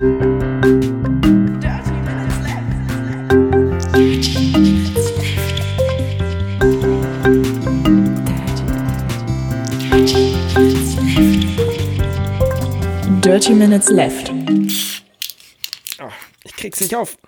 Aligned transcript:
Dirty 0.00 0.08
Minutes 13.52 13.90
Left. 13.90 14.32
Oh, 16.00 16.08
ich 16.44 16.56
krieg's 16.56 16.80
nicht 16.80 16.94
auf. 16.94 17.18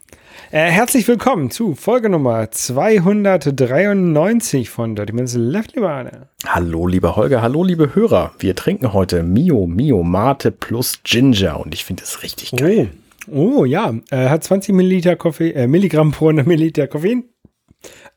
Äh, 0.52 0.70
herzlich 0.70 1.08
willkommen 1.08 1.50
zu 1.50 1.74
Folge 1.74 2.08
Nummer 2.10 2.50
293 2.50 4.68
von 4.68 4.94
Dirty 4.94 5.14
Minutes 5.14 5.34
Left, 5.34 5.74
lieber 5.74 5.90
Arne. 5.90 6.28
Hallo, 6.44 6.86
lieber 6.86 7.16
Holger, 7.16 7.40
hallo, 7.40 7.64
liebe 7.64 7.94
Hörer. 7.94 8.34
Wir 8.38 8.54
trinken 8.54 8.92
heute 8.92 9.22
Mio 9.22 9.66
Mio 9.66 10.02
Mate 10.02 10.52
plus 10.52 11.02
Ginger 11.04 11.58
und 11.58 11.72
ich 11.72 11.86
finde 11.86 12.02
es 12.02 12.22
richtig 12.22 12.50
geil. 12.50 12.90
Oh, 13.30 13.60
oh 13.60 13.64
ja, 13.64 13.94
äh, 14.10 14.28
hat 14.28 14.44
20 14.44 14.74
Milliliter 14.74 15.16
Koffein, 15.16 15.54
äh, 15.54 15.66
Milligramm 15.66 16.10
pro 16.10 16.26
100 16.26 16.46
Milliliter 16.46 16.86
Koffein. 16.86 17.24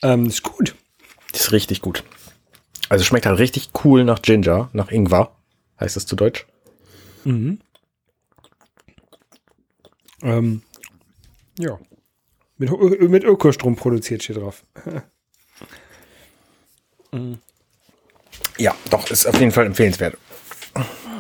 Ähm, 0.04 0.26
ist 0.26 0.44
gut. 0.44 0.76
Ist 1.32 1.54
richtig 1.54 1.80
gut. 1.80 2.04
Also 2.90 3.06
schmeckt 3.06 3.28
halt 3.28 3.40
richtig 3.40 3.70
cool 3.86 4.04
nach 4.04 4.22
Ginger, 4.22 4.70
nach 4.74 4.92
Ingwer. 4.92 5.32
Heißt 5.80 5.96
das 5.96 6.06
zu 6.06 6.18
Deutsch? 6.18 6.46
Mhm. 7.24 7.60
Ähm, 10.22 10.64
ja. 11.58 11.80
Mit, 12.58 12.72
Ö- 12.72 13.08
mit 13.08 13.24
Ökostrom 13.24 13.76
produziert 13.76 14.24
steht 14.24 14.38
drauf. 14.38 14.64
Ja, 18.58 18.76
doch, 18.90 19.10
ist 19.10 19.26
auf 19.26 19.40
jeden 19.40 19.52
Fall 19.52 19.66
empfehlenswert. 19.66 20.18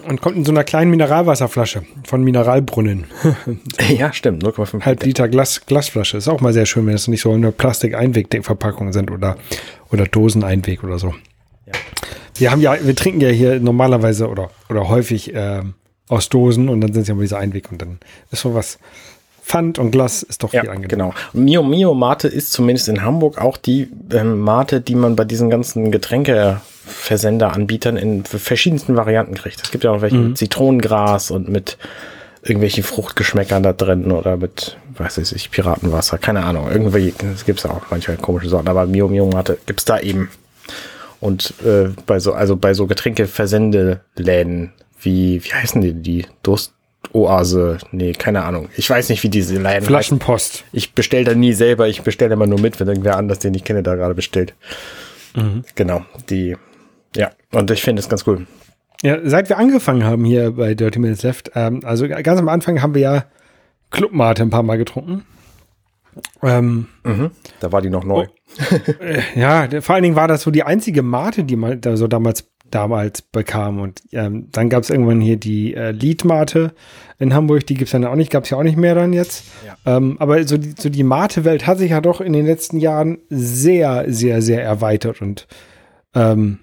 Und 0.07 0.21
kommt 0.21 0.35
in 0.35 0.45
so 0.45 0.51
einer 0.51 0.63
kleinen 0.63 0.91
Mineralwasserflasche 0.91 1.83
von 2.05 2.23
Mineralbrunnen. 2.23 3.05
ja, 3.89 4.13
stimmt, 4.13 4.43
0,5 4.43 4.83
Halb 4.85 5.03
Liter 5.03 5.27
Glas, 5.29 5.65
Glasflasche. 5.65 6.17
Ist 6.17 6.27
auch 6.27 6.41
mal 6.41 6.53
sehr 6.53 6.65
schön, 6.65 6.85
wenn 6.85 6.93
es 6.93 7.07
nicht 7.07 7.21
so 7.21 7.31
eine 7.31 7.51
Plastik-Einweg-Verpackungen 7.51 8.93
sind 8.93 9.09
oder, 9.09 9.37
oder 9.91 10.05
Dosen-Einweg 10.05 10.83
oder 10.83 10.99
so. 10.99 11.15
Wir 12.35 12.51
haben 12.51 12.61
ja, 12.61 12.75
wir 12.85 12.95
trinken 12.95 13.21
ja 13.21 13.29
hier 13.29 13.59
normalerweise 13.59 14.27
oder, 14.27 14.51
oder 14.69 14.89
häufig 14.89 15.31
ähm, 15.33 15.73
aus 16.09 16.29
Dosen 16.29 16.69
und 16.69 16.81
dann 16.81 16.93
sind 16.93 17.03
es 17.03 17.07
ja 17.07 17.13
immer 17.13 17.21
diese 17.23 17.37
Einweg 17.37 17.71
und 17.71 17.81
dann 17.81 17.99
ist 18.31 18.41
so 18.41 18.53
was 18.53 18.77
Pfand 19.45 19.77
und 19.77 19.91
Glas 19.91 20.23
ist 20.23 20.41
doch 20.43 20.51
Ja, 20.53 20.61
viel 20.61 20.69
angenehmer. 20.71 20.89
genau. 20.89 21.13
Mio 21.33 21.61
Mio 21.61 21.93
Mate 21.93 22.27
ist 22.27 22.51
zumindest 22.51 22.89
in 22.89 23.03
Hamburg 23.03 23.37
auch 23.37 23.57
die 23.57 23.89
ähm, 24.11 24.39
Mate, 24.39 24.81
die 24.81 24.95
man 24.95 25.15
bei 25.15 25.23
diesen 25.23 25.51
ganzen 25.51 25.91
Getränkeversenderanbietern 25.91 27.97
in 27.97 28.23
verschiedensten 28.25 28.95
Varianten 28.95 29.35
kriegt. 29.35 29.61
Es 29.63 29.71
gibt 29.71 29.83
ja 29.83 29.91
auch 29.91 30.01
welche 30.01 30.17
mit 30.17 30.37
Zitronengras 30.37 31.31
und 31.31 31.49
mit 31.49 31.77
irgendwelchen 32.41 32.83
Fruchtgeschmäckern 32.83 33.63
da 33.63 33.73
drin 33.73 34.11
oder 34.11 34.37
mit, 34.37 34.77
weiß 34.97 35.17
ich 35.19 35.31
nicht, 35.31 35.51
Piratenwasser, 35.51 36.17
keine 36.17 36.43
Ahnung. 36.43 36.67
Irgendwie 36.71 37.13
gibt 37.45 37.59
es 37.59 37.65
auch 37.65 37.81
manchmal 37.89 38.17
komische 38.17 38.49
Sorten, 38.49 38.67
aber 38.67 38.85
Mio 38.85 39.07
Mio 39.07 39.27
Mate 39.27 39.57
gibt 39.65 39.79
es 39.81 39.85
da 39.85 39.99
eben. 39.99 40.29
Und 41.19 41.53
äh, 41.65 41.89
bei 42.05 42.19
so, 42.19 42.33
also 42.33 42.55
bei 42.55 42.73
so 42.73 42.87
Getränkeversendeläden 42.87 44.73
wie, 45.01 45.43
wie 45.43 45.53
heißen 45.53 45.81
die, 45.81 45.93
die 45.93 46.25
Durstoase? 47.11 47.77
Nee, 47.91 48.13
keine 48.13 48.43
Ahnung. 48.43 48.69
Ich 48.77 48.89
weiß 48.89 49.09
nicht, 49.09 49.23
wie 49.23 49.29
diese 49.29 49.61
heißen. 49.63 49.83
Flaschenpost. 49.87 50.63
Ich 50.71 50.93
bestelle 50.93 51.23
da 51.25 51.33
nie 51.35 51.53
selber, 51.53 51.87
ich 51.87 52.01
bestelle 52.01 52.33
immer 52.33 52.47
nur 52.47 52.59
mit, 52.59 52.79
wenn 52.79 52.87
irgendwer 52.87 53.17
anders, 53.17 53.39
den 53.39 53.53
ich 53.53 53.63
kenne, 53.63 53.83
da 53.83 53.95
gerade 53.95 54.15
bestellt. 54.15 54.53
Genau, 55.75 56.05
die, 56.29 56.55
ja, 57.15 57.29
und 57.51 57.69
ich 57.69 57.81
finde 57.81 57.99
es 57.99 58.07
ganz 58.07 58.25
cool. 58.25 58.47
Ja, 59.01 59.17
seit 59.25 59.49
wir 59.49 59.57
angefangen 59.57 60.05
haben 60.05 60.23
hier 60.23 60.51
bei 60.51 60.73
Dirty 60.75 60.99
Minutes 60.99 61.23
Left, 61.23 61.51
ähm, 61.55 61.81
also 61.83 62.07
ganz 62.07 62.39
am 62.39 62.47
Anfang 62.47 62.81
haben 62.81 62.93
wir 62.95 63.01
ja 63.01 63.25
Clubmate 63.91 64.43
ein 64.43 64.49
paar 64.49 64.63
Mal 64.63 64.77
getrunken. 64.77 65.25
Ähm, 66.41 66.87
Da 67.59 67.71
war 67.73 67.81
die 67.81 67.89
noch 67.89 68.05
neu. 68.05 68.27
ja, 69.35 69.67
der- 69.67 69.81
vor 69.81 69.95
allen 69.95 70.03
Dingen 70.03 70.15
war 70.15 70.29
das 70.29 70.43
so 70.43 70.51
die 70.51 70.63
einzige 70.63 71.01
Mate, 71.01 71.43
die 71.43 71.57
man 71.57 71.81
da 71.81 71.97
so 71.97 72.07
damals 72.07 72.47
damals 72.71 73.21
bekam. 73.21 73.79
Und 73.79 74.01
ähm, 74.11 74.47
dann 74.51 74.69
gab 74.69 74.83
es 74.83 74.89
irgendwann 74.89 75.21
hier 75.21 75.37
die 75.37 75.73
äh, 75.73 75.91
Liedmate 75.91 76.73
in 77.17 77.33
Hamburg, 77.33 77.65
die 77.65 77.75
gibt 77.75 77.87
es 77.87 77.91
dann 77.91 78.05
auch 78.05 78.15
nicht, 78.15 78.31
gab 78.31 78.43
es 78.43 78.49
ja 78.49 78.57
auch 78.57 78.63
nicht 78.63 78.77
mehr 78.77 78.95
dann 78.95 79.13
jetzt. 79.13 79.45
Ähm, 79.85 80.17
aber 80.19 80.45
so 80.45 80.57
die, 80.57 80.73
so 80.77 80.89
die 80.89 81.03
Mate-Welt 81.03 81.65
hat 81.65 81.77
sich 81.77 81.91
ja 81.91 82.01
doch 82.01 82.19
in 82.21 82.33
den 82.33 82.45
letzten 82.45 82.77
Jahren 82.77 83.19
sehr, 83.29 84.05
sehr, 84.07 84.41
sehr 84.41 84.63
erweitert 84.63 85.21
und 85.21 85.47
ähm, 86.13 86.59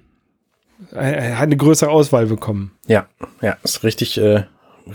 äh, 0.92 1.32
hat 1.32 1.44
eine 1.44 1.56
größere 1.56 1.90
Auswahl 1.90 2.26
bekommen. 2.26 2.72
Ja, 2.86 3.06
ja, 3.40 3.56
ist 3.62 3.82
richtig, 3.82 4.18
äh, 4.18 4.44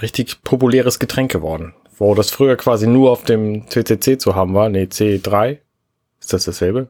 richtig 0.02 0.44
populäres 0.44 1.00
Getränk 1.00 1.32
geworden. 1.32 1.74
Wo 1.98 2.14
das 2.14 2.30
früher 2.30 2.56
quasi 2.58 2.86
nur 2.86 3.12
auf 3.12 3.24
dem 3.24 3.68
CCC 3.68 4.20
zu 4.20 4.36
haben 4.36 4.54
war, 4.54 4.70
nee, 4.70 4.84
C3. 4.84 5.58
Ist 6.20 6.34
das 6.34 6.46
dasselbe? 6.46 6.90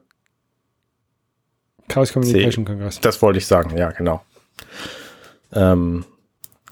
Chaos 1.88 2.12
Communication 2.12 2.64
Congress. 2.64 3.00
Das 3.00 3.20
wollte 3.22 3.38
ich 3.38 3.46
sagen, 3.46 3.76
ja, 3.76 3.90
genau. 3.90 4.22
Ähm, 5.52 6.04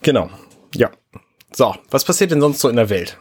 genau, 0.03 0.31
ja. 0.75 0.91
So, 1.53 1.75
was 1.91 2.05
passiert 2.05 2.31
denn 2.31 2.41
sonst 2.41 2.61
so 2.61 2.69
in 2.69 2.77
der 2.77 2.91
Welt? 2.91 3.19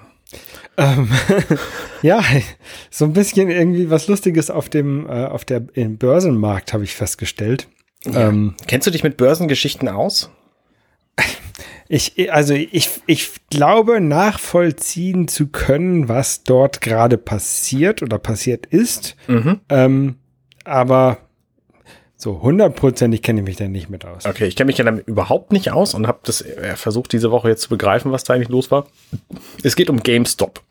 Ähm, 0.78 1.10
ja, 2.02 2.22
so 2.90 3.06
ein 3.06 3.14
bisschen 3.14 3.50
irgendwie 3.50 3.90
was 3.90 4.08
Lustiges 4.08 4.50
auf 4.50 4.70
dem, 4.70 5.08
äh, 5.08 5.26
auf 5.26 5.46
der 5.46 5.64
im 5.74 5.98
Börsenmarkt 5.98 6.74
habe 6.74 6.84
ich 6.84 6.96
festgestellt. 6.96 7.68
Ähm, 8.06 8.56
Kennst 8.68 8.86
du 8.86 8.92
dich 8.92 9.04
mit 9.04 9.18
Börsengeschichten 9.18 9.88
aus? 9.88 10.30
ich, 11.88 12.32
also 12.32 12.54
ich, 12.54 12.90
ich 13.08 13.32
glaube 13.50 14.02
nachvollziehen 14.02 15.28
zu 15.28 15.48
können, 15.48 16.10
was 16.10 16.44
dort 16.44 16.82
gerade 16.82 17.18
passiert 17.18 18.04
oder 18.04 18.20
passiert 18.20 18.66
ist. 18.66 19.16
Ähm, 19.70 20.16
aber 20.66 21.20
so 22.18 22.42
hundertprozentig 22.42 23.22
kenne 23.22 23.42
ich 23.42 23.46
mich 23.46 23.56
da 23.58 23.68
nicht 23.68 23.90
mit 23.90 24.06
aus. 24.06 24.26
Okay, 24.26 24.46
ich 24.46 24.56
kenne 24.56 24.68
mich 24.68 24.78
ja 24.78 24.86
damit 24.86 25.08
überhaupt 25.08 25.52
nicht 25.52 25.72
aus 25.72 25.94
und 25.94 26.08
habe 26.08 26.20
das 26.24 26.42
äh, 26.42 26.76
versucht 26.76 27.12
diese 27.14 27.32
Woche 27.32 27.50
jetzt 27.50 27.62
zu 27.64 27.70
begreifen, 27.70 28.12
was 28.12 28.24
da 28.24 28.34
eigentlich 28.34 28.50
los 28.50 28.72
war. 28.72 28.88
Es 29.64 29.76
geht 29.76 29.90
um 29.90 30.02
GameStop. 30.02 30.62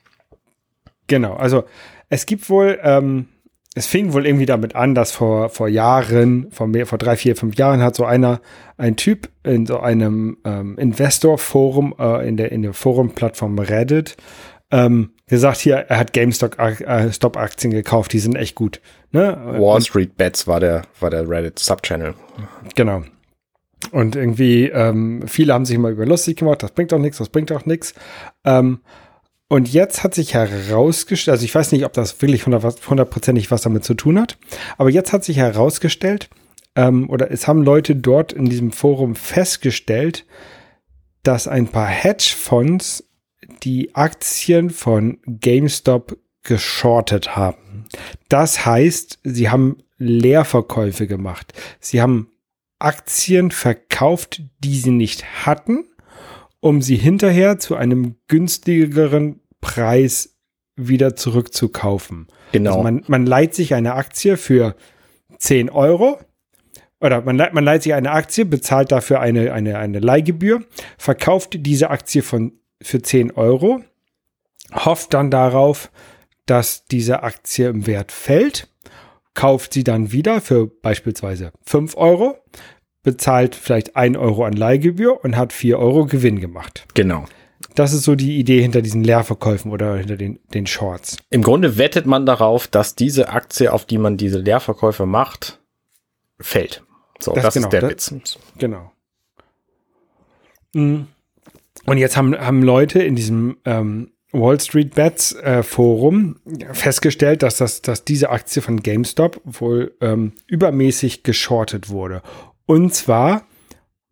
Genau, 1.06 1.34
also 1.34 1.64
es 2.08 2.26
gibt 2.26 2.48
wohl, 2.48 2.78
ähm, 2.82 3.26
es 3.74 3.86
fing 3.86 4.12
wohl 4.12 4.26
irgendwie 4.26 4.46
damit 4.46 4.74
an, 4.74 4.94
dass 4.94 5.12
vor, 5.12 5.50
vor 5.50 5.68
Jahren, 5.68 6.50
vor, 6.50 6.66
mehr, 6.66 6.86
vor 6.86 6.96
drei, 6.96 7.16
vier, 7.16 7.36
fünf 7.36 7.56
Jahren 7.56 7.82
hat 7.82 7.96
so 7.96 8.04
einer, 8.04 8.40
ein 8.76 8.96
Typ 8.96 9.28
in 9.42 9.66
so 9.66 9.80
einem 9.80 10.38
ähm, 10.44 10.78
Investor-Forum, 10.78 11.94
äh, 11.98 12.26
in 12.26 12.36
der, 12.36 12.52
in 12.52 12.62
der 12.62 12.72
Forum-Plattform 12.72 13.58
Reddit, 13.58 14.16
ähm, 14.70 15.10
gesagt, 15.26 15.58
hier, 15.58 15.76
er 15.76 15.98
hat 15.98 16.12
GameStop-Aktien 16.12 17.72
gekauft, 17.72 18.12
die 18.12 18.18
sind 18.18 18.36
echt 18.36 18.54
gut. 18.54 18.80
Ne? 19.10 19.36
Wall 19.58 19.80
Street 19.80 20.16
Bets 20.16 20.46
war 20.46 20.60
der, 20.60 20.82
war 21.00 21.10
der 21.10 21.28
Reddit-Subchannel. 21.28 22.14
Genau. 22.74 23.02
Und 23.90 24.16
irgendwie, 24.16 24.68
ähm, 24.68 25.24
viele 25.26 25.52
haben 25.54 25.66
sich 25.66 25.78
mal 25.78 25.92
über 25.92 26.06
lustig 26.06 26.38
gemacht, 26.38 26.62
das 26.62 26.72
bringt 26.72 26.92
doch 26.92 26.98
nichts, 26.98 27.18
das 27.18 27.28
bringt 27.28 27.50
doch 27.50 27.66
nichts. 27.66 27.94
Ähm, 28.44 28.80
und 29.48 29.72
jetzt 29.72 30.02
hat 30.02 30.14
sich 30.14 30.34
herausgestellt, 30.34 31.34
also 31.34 31.44
ich 31.44 31.54
weiß 31.54 31.72
nicht, 31.72 31.84
ob 31.84 31.92
das 31.92 32.20
wirklich 32.22 32.46
hundert- 32.46 32.88
hundertprozentig 32.88 33.50
was 33.50 33.62
damit 33.62 33.84
zu 33.84 33.94
tun 33.94 34.18
hat, 34.18 34.38
aber 34.78 34.88
jetzt 34.90 35.12
hat 35.12 35.22
sich 35.22 35.36
herausgestellt, 35.36 36.30
ähm, 36.76 37.08
oder 37.10 37.30
es 37.30 37.46
haben 37.46 37.62
Leute 37.62 37.94
dort 37.94 38.32
in 38.32 38.46
diesem 38.46 38.72
Forum 38.72 39.14
festgestellt, 39.14 40.24
dass 41.22 41.46
ein 41.46 41.68
paar 41.68 41.86
Hedgefonds 41.86 43.03
die 43.62 43.94
Aktien 43.94 44.70
von 44.70 45.18
GameStop 45.26 46.16
geschortet 46.42 47.36
haben. 47.36 47.86
Das 48.28 48.66
heißt, 48.66 49.18
sie 49.24 49.48
haben 49.50 49.78
Leerverkäufe 49.98 51.06
gemacht. 51.06 51.52
Sie 51.80 52.00
haben 52.02 52.28
Aktien 52.78 53.50
verkauft, 53.50 54.42
die 54.58 54.76
sie 54.78 54.90
nicht 54.90 55.46
hatten, 55.46 55.84
um 56.60 56.82
sie 56.82 56.96
hinterher 56.96 57.58
zu 57.58 57.76
einem 57.76 58.16
günstigeren 58.28 59.40
Preis 59.60 60.36
wieder 60.76 61.14
zurückzukaufen. 61.16 62.26
Genau. 62.52 62.70
Also 62.72 62.82
man, 62.82 63.04
man 63.06 63.26
leiht 63.26 63.54
sich 63.54 63.74
eine 63.74 63.94
Aktie 63.94 64.36
für 64.36 64.74
10 65.38 65.70
Euro 65.70 66.18
oder 67.00 67.22
man, 67.22 67.36
leiht- 67.36 67.54
man 67.54 67.64
leiht 67.64 67.82
sich 67.84 67.94
eine 67.94 68.10
Aktie, 68.10 68.44
bezahlt 68.44 68.90
dafür 68.92 69.20
eine, 69.20 69.52
eine, 69.52 69.78
eine 69.78 70.00
Leihgebühr, 70.00 70.64
verkauft 70.98 71.56
diese 71.60 71.90
Aktie 71.90 72.22
von, 72.22 72.52
für 72.82 73.00
10 73.02 73.32
Euro, 73.32 73.82
hofft 74.72 75.14
dann 75.14 75.30
darauf, 75.30 75.90
dass 76.46 76.84
diese 76.84 77.22
Aktie 77.22 77.68
im 77.68 77.86
Wert 77.86 78.12
fällt, 78.12 78.68
kauft 79.34 79.72
sie 79.72 79.84
dann 79.84 80.12
wieder 80.12 80.40
für 80.40 80.66
beispielsweise 80.66 81.52
5 81.64 81.96
Euro, 81.96 82.36
bezahlt 83.02 83.54
vielleicht 83.54 83.96
1 83.96 84.16
Euro 84.16 84.44
an 84.44 84.52
Leihgebühr 84.54 85.24
und 85.24 85.36
hat 85.36 85.52
4 85.52 85.78
Euro 85.78 86.06
Gewinn 86.06 86.40
gemacht. 86.40 86.86
Genau. 86.94 87.24
Das 87.74 87.92
ist 87.92 88.04
so 88.04 88.14
die 88.14 88.38
Idee 88.38 88.62
hinter 88.62 88.82
diesen 88.82 89.02
Leerverkäufen 89.02 89.72
oder 89.72 89.96
hinter 89.96 90.16
den, 90.16 90.38
den 90.52 90.66
Shorts. 90.66 91.16
Im 91.30 91.42
Grunde 91.42 91.76
wettet 91.76 92.06
man 92.06 92.24
darauf, 92.24 92.68
dass 92.68 92.94
diese 92.94 93.30
Aktie, 93.30 93.72
auf 93.72 93.84
die 93.84 93.98
man 93.98 94.16
diese 94.16 94.38
Leerverkäufe 94.38 95.06
macht, 95.06 95.60
fällt. 96.38 96.84
So, 97.18 97.32
Das 97.32 97.44
das, 97.44 97.54
genau, 97.54 97.66
ist 97.66 97.72
der 97.72 97.80
das- 97.80 97.90
Witz. 98.12 98.38
Genau. 98.58 98.92
Mm. 100.74 101.02
Und 101.86 101.98
jetzt 101.98 102.16
haben, 102.16 102.36
haben 102.36 102.62
Leute 102.62 103.02
in 103.02 103.14
diesem, 103.14 103.56
ähm, 103.64 104.10
Wall 104.34 104.60
Street 104.60 104.94
Bets 104.94 105.32
äh, 105.36 105.62
Forum 105.62 106.36
festgestellt, 106.72 107.42
dass, 107.42 107.56
das, 107.56 107.82
dass 107.82 108.04
diese 108.04 108.30
Aktie 108.30 108.60
von 108.60 108.82
GameStop 108.82 109.40
wohl 109.44 109.96
ähm, 110.00 110.32
übermäßig 110.48 111.22
geschortet 111.22 111.88
wurde. 111.88 112.20
Und 112.66 112.92
zwar 112.92 113.46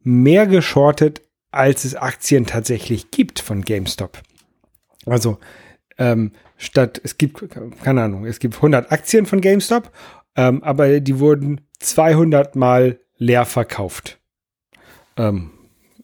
mehr 0.00 0.46
geschortet, 0.46 1.22
als 1.50 1.84
es 1.84 1.96
Aktien 1.96 2.46
tatsächlich 2.46 3.10
gibt 3.10 3.40
von 3.40 3.62
GameStop. 3.62 4.22
Also 5.06 5.38
ähm, 5.98 6.32
statt, 6.56 7.00
es 7.02 7.18
gibt, 7.18 7.44
keine 7.82 8.02
Ahnung, 8.02 8.24
es 8.24 8.38
gibt 8.38 8.56
100 8.56 8.92
Aktien 8.92 9.26
von 9.26 9.40
GameStop, 9.40 9.90
ähm, 10.36 10.62
aber 10.62 11.00
die 11.00 11.18
wurden 11.18 11.62
200 11.80 12.54
Mal 12.54 13.00
leer 13.18 13.44
verkauft. 13.44 14.20
Ähm, 15.16 15.50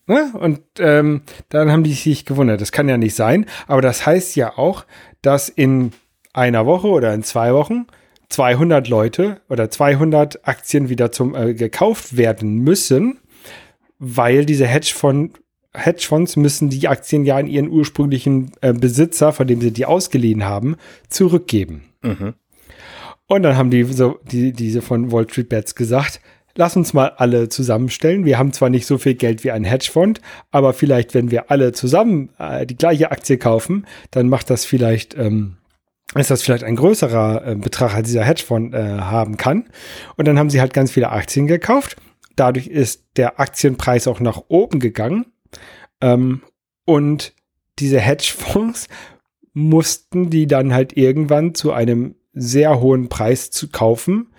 ne? 0.08 0.32
Und 0.34 0.60
ähm, 0.78 1.22
dann 1.48 1.70
haben 1.70 1.84
die 1.84 1.92
sich 1.92 2.24
gewundert, 2.24 2.60
das 2.60 2.72
kann 2.72 2.88
ja 2.88 2.96
nicht 2.96 3.14
sein, 3.14 3.46
aber 3.66 3.82
das 3.82 4.04
heißt 4.04 4.36
ja 4.36 4.58
auch, 4.58 4.84
dass 5.22 5.48
in 5.48 5.92
einer 6.32 6.66
Woche 6.66 6.88
oder 6.88 7.14
in 7.14 7.22
zwei 7.22 7.54
Wochen 7.54 7.86
200 8.28 8.88
Leute 8.88 9.40
oder 9.48 9.70
200 9.70 10.46
Aktien 10.46 10.88
wieder 10.88 11.12
zum 11.12 11.34
äh, 11.34 11.54
gekauft 11.54 12.16
werden 12.16 12.58
müssen, 12.58 13.18
weil 13.98 14.44
diese 14.44 14.66
Hedgefonds 14.66 15.38
Hedgefonds 15.74 16.36
müssen 16.36 16.70
die 16.70 16.88
Aktien 16.88 17.24
ja 17.24 17.36
an 17.36 17.46
ihren 17.46 17.68
ursprünglichen 17.68 18.52
äh, 18.62 18.72
Besitzer, 18.72 19.32
von 19.32 19.46
dem 19.46 19.60
sie 19.60 19.70
die 19.70 19.86
ausgeliehen 19.86 20.44
haben, 20.44 20.76
zurückgeben. 21.08 21.82
Mhm. 22.02 22.34
Und 23.26 23.42
dann 23.42 23.56
haben 23.56 23.70
die 23.70 23.84
so 23.84 24.18
die 24.24 24.52
diese 24.52 24.80
von 24.80 25.12
Wall 25.12 25.28
Street 25.28 25.50
Bets 25.50 25.74
gesagt, 25.74 26.20
lass 26.54 26.76
uns 26.76 26.92
mal 26.92 27.12
alle 27.16 27.48
zusammenstellen. 27.48 28.24
Wir 28.24 28.38
haben 28.38 28.52
zwar 28.52 28.70
nicht 28.70 28.86
so 28.86 28.98
viel 28.98 29.14
Geld 29.14 29.44
wie 29.44 29.50
ein 29.50 29.64
Hedgefonds, 29.64 30.20
aber 30.50 30.72
vielleicht, 30.72 31.14
wenn 31.14 31.30
wir 31.30 31.50
alle 31.50 31.72
zusammen 31.72 32.30
äh, 32.38 32.66
die 32.66 32.76
gleiche 32.76 33.10
Aktie 33.10 33.38
kaufen, 33.38 33.86
dann 34.10 34.28
macht 34.28 34.50
das 34.50 34.64
vielleicht 34.64 35.16
ähm, 35.16 35.58
ist 36.14 36.30
das 36.30 36.42
vielleicht 36.42 36.64
ein 36.64 36.76
größerer 36.76 37.46
äh, 37.46 37.54
Betrag, 37.54 37.94
als 37.94 38.08
dieser 38.08 38.24
Hedgefonds 38.24 38.74
äh, 38.74 38.98
haben 38.98 39.36
kann. 39.36 39.68
Und 40.16 40.26
dann 40.26 40.38
haben 40.38 40.50
sie 40.50 40.60
halt 40.60 40.72
ganz 40.72 40.90
viele 40.90 41.10
Aktien 41.10 41.46
gekauft. 41.46 41.96
Dadurch 42.34 42.66
ist 42.66 43.04
der 43.16 43.40
Aktienpreis 43.40 44.06
auch 44.06 44.20
nach 44.20 44.42
oben 44.48 44.80
gegangen. 44.80 45.26
Ähm, 46.00 46.42
und 46.84 47.34
diese 47.78 48.00
Hedgefonds 48.00 48.88
mussten 49.52 50.30
die 50.30 50.46
dann 50.46 50.72
halt 50.72 50.96
irgendwann 50.96 51.54
zu 51.54 51.72
einem 51.72 52.14
sehr 52.32 52.80
hohen 52.80 53.08
Preis 53.08 53.50
zu 53.50 53.68
kaufen, 53.68 54.32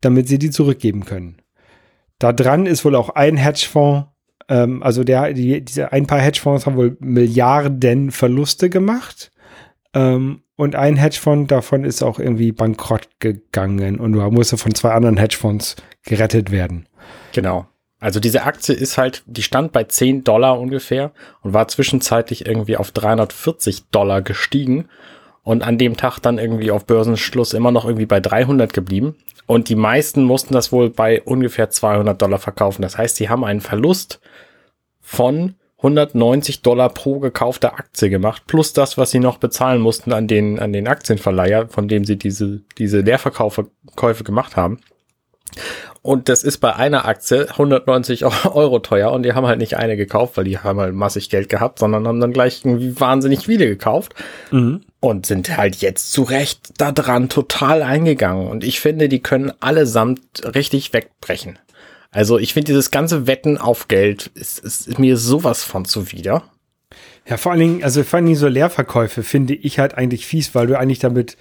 damit 0.00 0.28
sie 0.28 0.38
die 0.38 0.50
zurückgeben 0.50 1.04
können. 1.04 1.36
Da 2.18 2.32
dran 2.32 2.66
ist 2.66 2.84
wohl 2.84 2.94
auch 2.94 3.10
ein 3.10 3.36
Hedgefonds, 3.36 4.08
ähm, 4.48 4.82
also 4.82 5.04
der, 5.04 5.32
die, 5.32 5.64
diese 5.64 5.92
ein 5.92 6.06
paar 6.06 6.20
Hedgefonds 6.20 6.66
haben 6.66 6.76
wohl 6.76 6.96
Milliarden 7.00 8.10
Verluste 8.10 8.70
gemacht. 8.70 9.30
Ähm, 9.94 10.42
und 10.56 10.76
ein 10.76 10.96
Hedgefonds 10.96 11.48
davon 11.48 11.84
ist 11.84 12.02
auch 12.02 12.18
irgendwie 12.18 12.52
bankrott 12.52 13.08
gegangen 13.18 13.98
und 13.98 14.12
musste 14.32 14.56
von 14.56 14.74
zwei 14.74 14.92
anderen 14.92 15.16
Hedgefonds 15.16 15.76
gerettet 16.04 16.50
werden. 16.50 16.88
Genau. 17.32 17.66
Also 17.98 18.20
diese 18.20 18.42
Aktie 18.42 18.74
ist 18.74 18.98
halt, 18.98 19.22
die 19.26 19.42
stand 19.42 19.72
bei 19.72 19.84
10 19.84 20.24
Dollar 20.24 20.60
ungefähr 20.60 21.12
und 21.42 21.54
war 21.54 21.68
zwischenzeitlich 21.68 22.46
irgendwie 22.46 22.76
auf 22.76 22.90
340 22.92 23.88
Dollar 23.90 24.20
gestiegen 24.20 24.88
und 25.44 25.62
an 25.62 25.78
dem 25.78 25.96
Tag 25.96 26.18
dann 26.20 26.38
irgendwie 26.38 26.70
auf 26.70 26.86
Börsenschluss 26.86 27.52
immer 27.52 27.70
noch 27.70 27.84
irgendwie 27.84 28.06
bei 28.06 28.18
300 28.18 28.72
geblieben. 28.72 29.14
Und 29.46 29.68
die 29.68 29.76
meisten 29.76 30.24
mussten 30.24 30.54
das 30.54 30.72
wohl 30.72 30.88
bei 30.90 31.22
ungefähr 31.22 31.68
200 31.68 32.20
Dollar 32.20 32.38
verkaufen. 32.38 32.82
Das 32.82 32.96
heißt, 32.96 33.16
sie 33.16 33.28
haben 33.28 33.44
einen 33.44 33.60
Verlust 33.60 34.20
von 35.00 35.54
190 35.78 36.62
Dollar 36.62 36.88
pro 36.88 37.18
gekaufte 37.18 37.74
Aktie 37.74 38.08
gemacht, 38.08 38.44
plus 38.46 38.72
das, 38.72 38.96
was 38.96 39.10
sie 39.10 39.18
noch 39.18 39.36
bezahlen 39.36 39.82
mussten 39.82 40.14
an 40.14 40.26
den, 40.26 40.58
an 40.58 40.72
den 40.72 40.88
Aktienverleiher, 40.88 41.68
von 41.68 41.88
dem 41.88 42.06
sie 42.06 42.16
diese, 42.16 42.62
diese 42.78 43.00
Leerverkäufe 43.00 43.66
Käufe 43.94 44.24
gemacht 44.24 44.56
haben. 44.56 44.80
Und 46.00 46.28
das 46.28 46.42
ist 46.42 46.58
bei 46.58 46.74
einer 46.74 47.06
Aktie 47.06 47.48
190 47.50 48.24
Euro 48.46 48.78
teuer 48.78 49.12
und 49.12 49.24
die 49.24 49.34
haben 49.34 49.46
halt 49.46 49.58
nicht 49.58 49.76
eine 49.76 49.96
gekauft, 49.96 50.38
weil 50.38 50.44
die 50.44 50.58
haben 50.58 50.80
halt 50.80 50.94
massig 50.94 51.28
Geld 51.28 51.50
gehabt, 51.50 51.78
sondern 51.78 52.08
haben 52.08 52.20
dann 52.20 52.32
gleich 52.32 52.62
wahnsinnig 52.64 53.44
viele 53.44 53.66
gekauft 53.66 54.14
mhm. 54.50 54.84
Und 55.04 55.26
sind 55.26 55.54
halt 55.54 55.76
jetzt 55.76 56.12
zu 56.12 56.22
Recht 56.22 56.72
da 56.78 56.90
dran 56.90 57.28
total 57.28 57.82
eingegangen. 57.82 58.48
Und 58.48 58.64
ich 58.64 58.80
finde, 58.80 59.10
die 59.10 59.20
können 59.20 59.52
allesamt 59.60 60.20
richtig 60.54 60.94
wegbrechen. 60.94 61.58
Also 62.10 62.38
ich 62.38 62.54
finde 62.54 62.68
dieses 62.68 62.90
ganze 62.90 63.26
Wetten 63.26 63.58
auf 63.58 63.88
Geld 63.88 64.30
ist, 64.34 64.60
ist 64.60 64.98
mir 64.98 65.18
sowas 65.18 65.62
von 65.62 65.84
zuwider. 65.84 66.44
Ja, 67.28 67.36
vor 67.36 67.52
allen 67.52 67.60
Dingen, 67.60 67.84
also 67.84 68.02
vor 68.02 68.16
allen 68.16 68.26
Dingen 68.26 68.38
so 68.38 68.48
Leerverkäufe 68.48 69.22
finde 69.22 69.54
ich 69.54 69.78
halt 69.78 69.94
eigentlich 69.94 70.24
fies, 70.24 70.54
weil 70.54 70.68
du 70.68 70.78
eigentlich 70.78 71.00
damit 71.00 71.36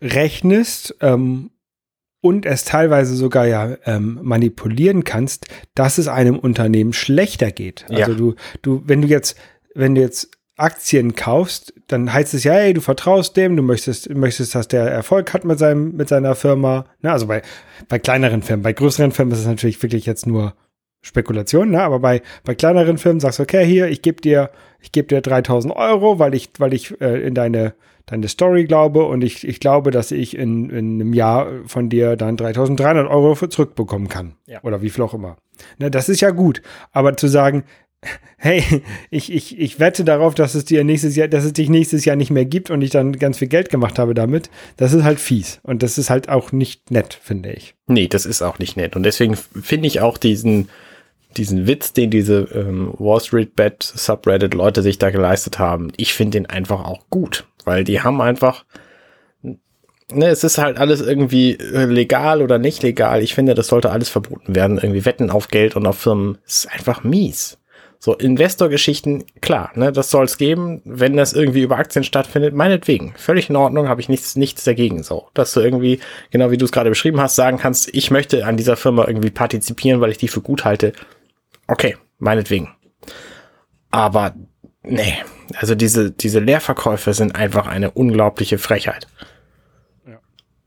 rechnest 0.00 0.96
ähm, 1.02 1.50
und 2.22 2.46
es 2.46 2.64
teilweise 2.64 3.16
sogar 3.16 3.46
ja 3.46 3.76
ähm, 3.84 4.18
manipulieren 4.22 5.04
kannst, 5.04 5.46
dass 5.74 5.98
es 5.98 6.08
einem 6.08 6.38
Unternehmen 6.38 6.94
schlechter 6.94 7.50
geht. 7.50 7.84
Also 7.90 8.12
ja. 8.12 8.16
du, 8.16 8.34
du, 8.62 8.82
wenn 8.86 9.02
du 9.02 9.08
jetzt, 9.08 9.36
wenn 9.74 9.94
du 9.94 10.00
jetzt 10.00 10.30
Aktien 10.56 11.16
kaufst, 11.16 11.74
dann 11.88 12.12
heißt 12.12 12.32
es 12.34 12.44
ja, 12.44 12.52
hey, 12.52 12.72
du 12.72 12.80
vertraust 12.80 13.36
dem, 13.36 13.56
du 13.56 13.62
möchtest, 13.62 14.08
möchtest, 14.14 14.54
dass 14.54 14.68
der 14.68 14.84
Erfolg 14.84 15.34
hat 15.34 15.44
mit 15.44 15.58
seinem, 15.58 15.96
mit 15.96 16.08
seiner 16.08 16.34
Firma. 16.34 16.86
Ne? 17.02 17.10
Also 17.10 17.26
bei, 17.26 17.42
bei 17.88 17.98
kleineren 17.98 18.42
Firmen, 18.42 18.62
bei 18.62 18.72
größeren 18.72 19.10
Firmen 19.10 19.32
ist 19.32 19.40
es 19.40 19.46
natürlich 19.46 19.82
wirklich 19.82 20.06
jetzt 20.06 20.26
nur 20.26 20.54
Spekulation, 21.02 21.72
ne? 21.72 21.82
aber 21.82 21.98
bei, 21.98 22.22
bei 22.44 22.54
kleineren 22.54 22.98
Firmen 22.98 23.20
sagst 23.20 23.38
du, 23.38 23.42
okay, 23.42 23.66
hier, 23.66 23.88
ich 23.88 24.00
gebe 24.00 24.20
dir, 24.20 24.50
ich 24.80 24.92
gebe 24.92 25.08
dir 25.08 25.20
3000 25.20 25.74
Euro, 25.74 26.18
weil 26.18 26.34
ich, 26.34 26.50
weil 26.58 26.72
ich 26.72 27.00
äh, 27.00 27.26
in 27.26 27.34
deine, 27.34 27.74
deine 28.06 28.28
Story 28.28 28.64
glaube 28.64 29.04
und 29.04 29.24
ich, 29.24 29.46
ich 29.46 29.58
glaube, 29.58 29.90
dass 29.90 30.12
ich 30.12 30.36
in, 30.36 30.70
in 30.70 31.00
einem 31.00 31.12
Jahr 31.12 31.48
von 31.66 31.88
dir 31.88 32.16
dann 32.16 32.36
3300 32.36 33.10
Euro 33.10 33.34
zurückbekommen 33.34 34.08
kann. 34.08 34.34
Ja. 34.46 34.62
Oder 34.62 34.82
wie 34.82 34.90
viel 34.90 35.02
auch 35.02 35.14
immer. 35.14 35.36
Ne, 35.78 35.90
das 35.90 36.08
ist 36.08 36.20
ja 36.20 36.30
gut. 36.30 36.62
Aber 36.92 37.16
zu 37.16 37.28
sagen, 37.28 37.64
hey, 38.36 38.82
ich, 39.10 39.32
ich, 39.32 39.58
ich 39.58 39.80
wette 39.80 40.04
darauf, 40.04 40.34
dass 40.34 40.54
es 40.54 40.64
dir 40.64 40.84
nächstes 40.84 41.16
Jahr, 41.16 41.28
dass 41.28 41.44
es 41.44 41.52
dich 41.52 41.68
nächstes 41.68 42.04
Jahr 42.04 42.16
nicht 42.16 42.30
mehr 42.30 42.44
gibt 42.44 42.70
und 42.70 42.82
ich 42.82 42.90
dann 42.90 43.12
ganz 43.12 43.38
viel 43.38 43.48
Geld 43.48 43.70
gemacht 43.70 43.98
habe 43.98 44.14
damit, 44.14 44.50
das 44.76 44.92
ist 44.92 45.04
halt 45.04 45.20
fies. 45.20 45.60
Und 45.62 45.82
das 45.82 45.98
ist 45.98 46.10
halt 46.10 46.28
auch 46.28 46.52
nicht 46.52 46.90
nett, 46.90 47.18
finde 47.20 47.52
ich. 47.52 47.74
Nee, 47.86 48.08
das 48.08 48.26
ist 48.26 48.42
auch 48.42 48.58
nicht 48.58 48.76
nett. 48.76 48.96
Und 48.96 49.02
deswegen 49.02 49.36
finde 49.36 49.86
ich 49.86 50.00
auch 50.00 50.18
diesen, 50.18 50.68
diesen 51.36 51.66
Witz, 51.66 51.92
den 51.92 52.10
diese 52.10 52.48
ähm, 52.54 52.92
Wall 52.98 53.20
Street 53.20 53.56
Bet 53.56 53.82
Subreddit 53.82 54.54
Leute 54.54 54.82
sich 54.82 54.98
da 54.98 55.10
geleistet 55.10 55.58
haben, 55.58 55.92
ich 55.96 56.14
finde 56.14 56.38
den 56.38 56.46
einfach 56.46 56.84
auch 56.84 57.08
gut 57.10 57.46
weil 57.64 57.84
die 57.84 58.00
haben 58.00 58.20
einfach, 58.20 58.64
ne, 59.42 60.26
es 60.28 60.44
ist 60.44 60.58
halt 60.58 60.78
alles 60.78 61.00
irgendwie 61.00 61.52
äh, 61.54 61.86
legal 61.86 62.42
oder 62.42 62.58
nicht 62.58 62.82
legal. 62.82 63.22
Ich 63.22 63.34
finde, 63.34 63.54
das 63.54 63.68
sollte 63.68 63.90
alles 63.90 64.08
verboten 64.08 64.54
werden. 64.54 64.78
Irgendwie 64.78 65.04
Wetten 65.04 65.30
auf 65.30 65.48
Geld 65.48 65.76
und 65.76 65.86
auf 65.86 65.98
Firmen 65.98 66.38
ist 66.46 66.70
einfach 66.70 67.04
mies. 67.04 67.58
So, 68.04 68.12
Investorgeschichten, 68.12 69.24
klar, 69.40 69.70
ne, 69.76 69.90
das 69.90 70.10
soll 70.10 70.26
es 70.26 70.36
geben, 70.36 70.82
wenn 70.84 71.16
das 71.16 71.32
irgendwie 71.32 71.62
über 71.62 71.78
Aktien 71.78 72.04
stattfindet, 72.04 72.52
meinetwegen. 72.52 73.14
Völlig 73.16 73.48
in 73.48 73.56
Ordnung, 73.56 73.88
habe 73.88 74.02
ich 74.02 74.10
nichts, 74.10 74.36
nichts 74.36 74.62
dagegen. 74.62 75.02
So, 75.02 75.28
dass 75.32 75.54
du 75.54 75.60
irgendwie, 75.60 76.00
genau 76.30 76.50
wie 76.50 76.58
du 76.58 76.66
es 76.66 76.70
gerade 76.70 76.90
beschrieben 76.90 77.18
hast, 77.18 77.34
sagen 77.34 77.56
kannst, 77.56 77.88
ich 77.94 78.10
möchte 78.10 78.44
an 78.44 78.58
dieser 78.58 78.76
Firma 78.76 79.06
irgendwie 79.08 79.30
partizipieren, 79.30 80.02
weil 80.02 80.10
ich 80.10 80.18
die 80.18 80.28
für 80.28 80.42
gut 80.42 80.66
halte. 80.66 80.92
Okay, 81.66 81.96
meinetwegen. 82.18 82.74
Aber 83.90 84.34
nee, 84.82 85.14
also 85.56 85.74
diese, 85.74 86.10
diese 86.10 86.40
Leerverkäufe 86.40 87.14
sind 87.14 87.34
einfach 87.34 87.66
eine 87.66 87.90
unglaubliche 87.90 88.58
Frechheit. 88.58 89.06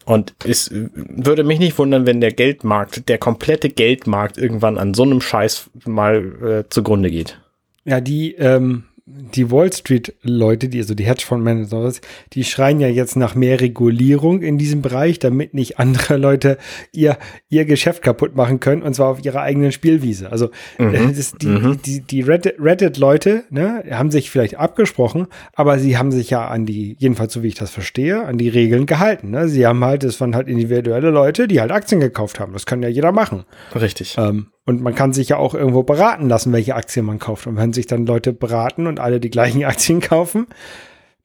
Und 0.08 0.36
es 0.46 0.72
würde 0.72 1.44
mich 1.44 1.60
nicht 1.60 1.78
wundern, 1.78 2.06
wenn 2.06 2.22
der 2.22 2.32
Geldmarkt, 2.32 3.10
der 3.10 3.18
komplette 3.18 3.68
Geldmarkt 3.68 4.38
irgendwann 4.38 4.78
an 4.78 4.94
so 4.94 5.04
einem 5.04 5.20
Scheiß 5.20 5.70
mal 5.86 6.64
äh, 6.66 6.70
zugrunde 6.70 7.12
geht. 7.12 7.42
Ja, 7.84 8.00
die, 8.00 8.34
ähm, 8.36 8.86
die 9.10 9.50
Wall 9.52 9.72
Street 9.72 10.14
Leute, 10.22 10.68
die 10.68 10.80
also 10.80 10.94
die 10.94 11.06
Hedgefondsmanager, 11.06 11.94
die 12.34 12.44
schreien 12.44 12.82
ja 12.82 12.90
jetzt 12.90 13.16
nach 13.16 13.36
mehr 13.36 13.62
Regulierung 13.62 14.42
in 14.42 14.58
diesem 14.58 14.82
Bereich, 14.82 15.18
damit 15.18 15.54
nicht 15.54 15.80
andere 15.80 16.18
Leute 16.18 16.58
ihr 16.92 17.18
ihr 17.48 17.64
Geschäft 17.64 18.04
kaputt 18.04 18.36
machen 18.36 18.60
können 18.60 18.82
und 18.82 18.94
zwar 18.94 19.08
auf 19.08 19.24
ihrer 19.24 19.42
eigenen 19.42 19.72
Spielwiese. 19.72 20.30
Also 20.30 20.50
mhm. 20.78 20.94
Äh, 20.94 21.14
die, 21.42 21.48
mhm. 21.48 21.82
die 21.86 22.02
die 22.02 22.22
Reddit 22.22 22.98
Leute 22.98 23.46
ne, 23.50 23.86
haben 23.92 24.12
sich 24.12 24.30
vielleicht 24.30 24.58
abgesprochen, 24.58 25.28
aber 25.54 25.80
sie 25.80 25.98
haben 25.98 26.12
sich 26.12 26.30
ja 26.30 26.46
an 26.46 26.66
die 26.66 26.98
jedenfalls 27.00 27.32
so 27.32 27.44
wie 27.44 27.48
ich 27.48 27.56
das 27.56 27.72
verstehe 27.72 28.26
an 28.26 28.38
die 28.38 28.50
Regeln 28.50 28.88
gehalten. 28.88 29.32
Ne? 29.32 29.48
Sie 29.48 29.66
haben 29.66 29.84
halt 29.86 30.04
es 30.04 30.20
waren 30.20 30.36
halt 30.36 30.50
individuelle 30.50 31.12
Leute, 31.12 31.48
die 31.48 31.62
halt 31.62 31.72
Aktien 31.72 32.02
gekauft 32.02 32.42
haben. 32.42 32.52
Das 32.52 32.66
kann 32.66 32.84
ja 32.84 32.90
jeder 32.90 33.14
machen. 33.14 33.46
Richtig. 33.74 34.16
Ähm, 34.18 34.48
und 34.68 34.82
man 34.82 34.94
kann 34.94 35.14
sich 35.14 35.30
ja 35.30 35.38
auch 35.38 35.54
irgendwo 35.54 35.84
beraten 35.84 36.28
lassen, 36.28 36.52
welche 36.52 36.76
Aktien 36.76 37.06
man 37.06 37.20
kauft. 37.20 37.48
Und 37.48 37.56
wenn 37.56 37.72
sich 37.72 37.88
dann 37.88 38.06
Leute 38.06 38.34
beraten 38.34 38.86
und 38.86 39.00
alle 39.00 39.22
die 39.22 39.30
gleichen 39.30 39.64
Aktien 39.66 40.02
kaufen, 40.02 40.46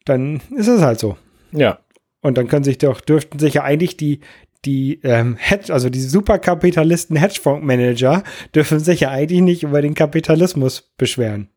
dann 0.05 0.41
ist 0.57 0.69
es 0.69 0.81
halt 0.81 1.01
so. 1.01 1.17
Ja. 1.51 1.81
Und 2.21 2.39
dann 2.39 2.47
können 2.47 2.63
sich 2.63 2.79
doch, 2.79 3.01
dürften 3.01 3.41
sich 3.41 3.55
ja 3.55 3.65
eigentlich 3.65 3.97
die, 3.97 4.21
die 4.65 5.01
ähm, 5.03 5.35
Hedge, 5.37 5.75
also 5.75 5.91
die 5.91 6.01
Superkapitalisten 6.01 7.17
Hedgefondsmanager 7.17 8.23
dürfen 8.55 8.79
sich 8.79 9.01
ja 9.01 9.11
eigentlich 9.11 9.41
nicht 9.41 9.65
über 9.65 9.83
den 9.83 9.95
Kapitalismus 9.95 10.93
beschweren. 10.97 11.49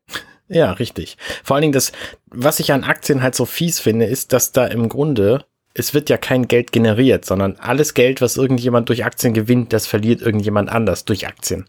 Ja, 0.48 0.72
richtig. 0.72 1.16
Vor 1.44 1.54
allen 1.54 1.62
Dingen 1.62 1.72
das, 1.72 1.92
was 2.26 2.58
ich 2.58 2.72
an 2.72 2.82
Aktien 2.82 3.22
halt 3.22 3.36
so 3.36 3.44
fies 3.44 3.78
finde, 3.78 4.06
ist, 4.06 4.32
dass 4.32 4.50
da 4.50 4.66
im 4.66 4.88
Grunde, 4.88 5.44
es 5.72 5.94
wird 5.94 6.10
ja 6.10 6.16
kein 6.16 6.48
Geld 6.48 6.72
generiert, 6.72 7.24
sondern 7.24 7.54
alles 7.60 7.94
Geld, 7.94 8.20
was 8.20 8.36
irgendjemand 8.36 8.88
durch 8.88 9.04
Aktien 9.04 9.34
gewinnt, 9.34 9.72
das 9.72 9.86
verliert 9.86 10.20
irgendjemand 10.20 10.68
anders 10.68 11.04
durch 11.04 11.28
Aktien. 11.28 11.66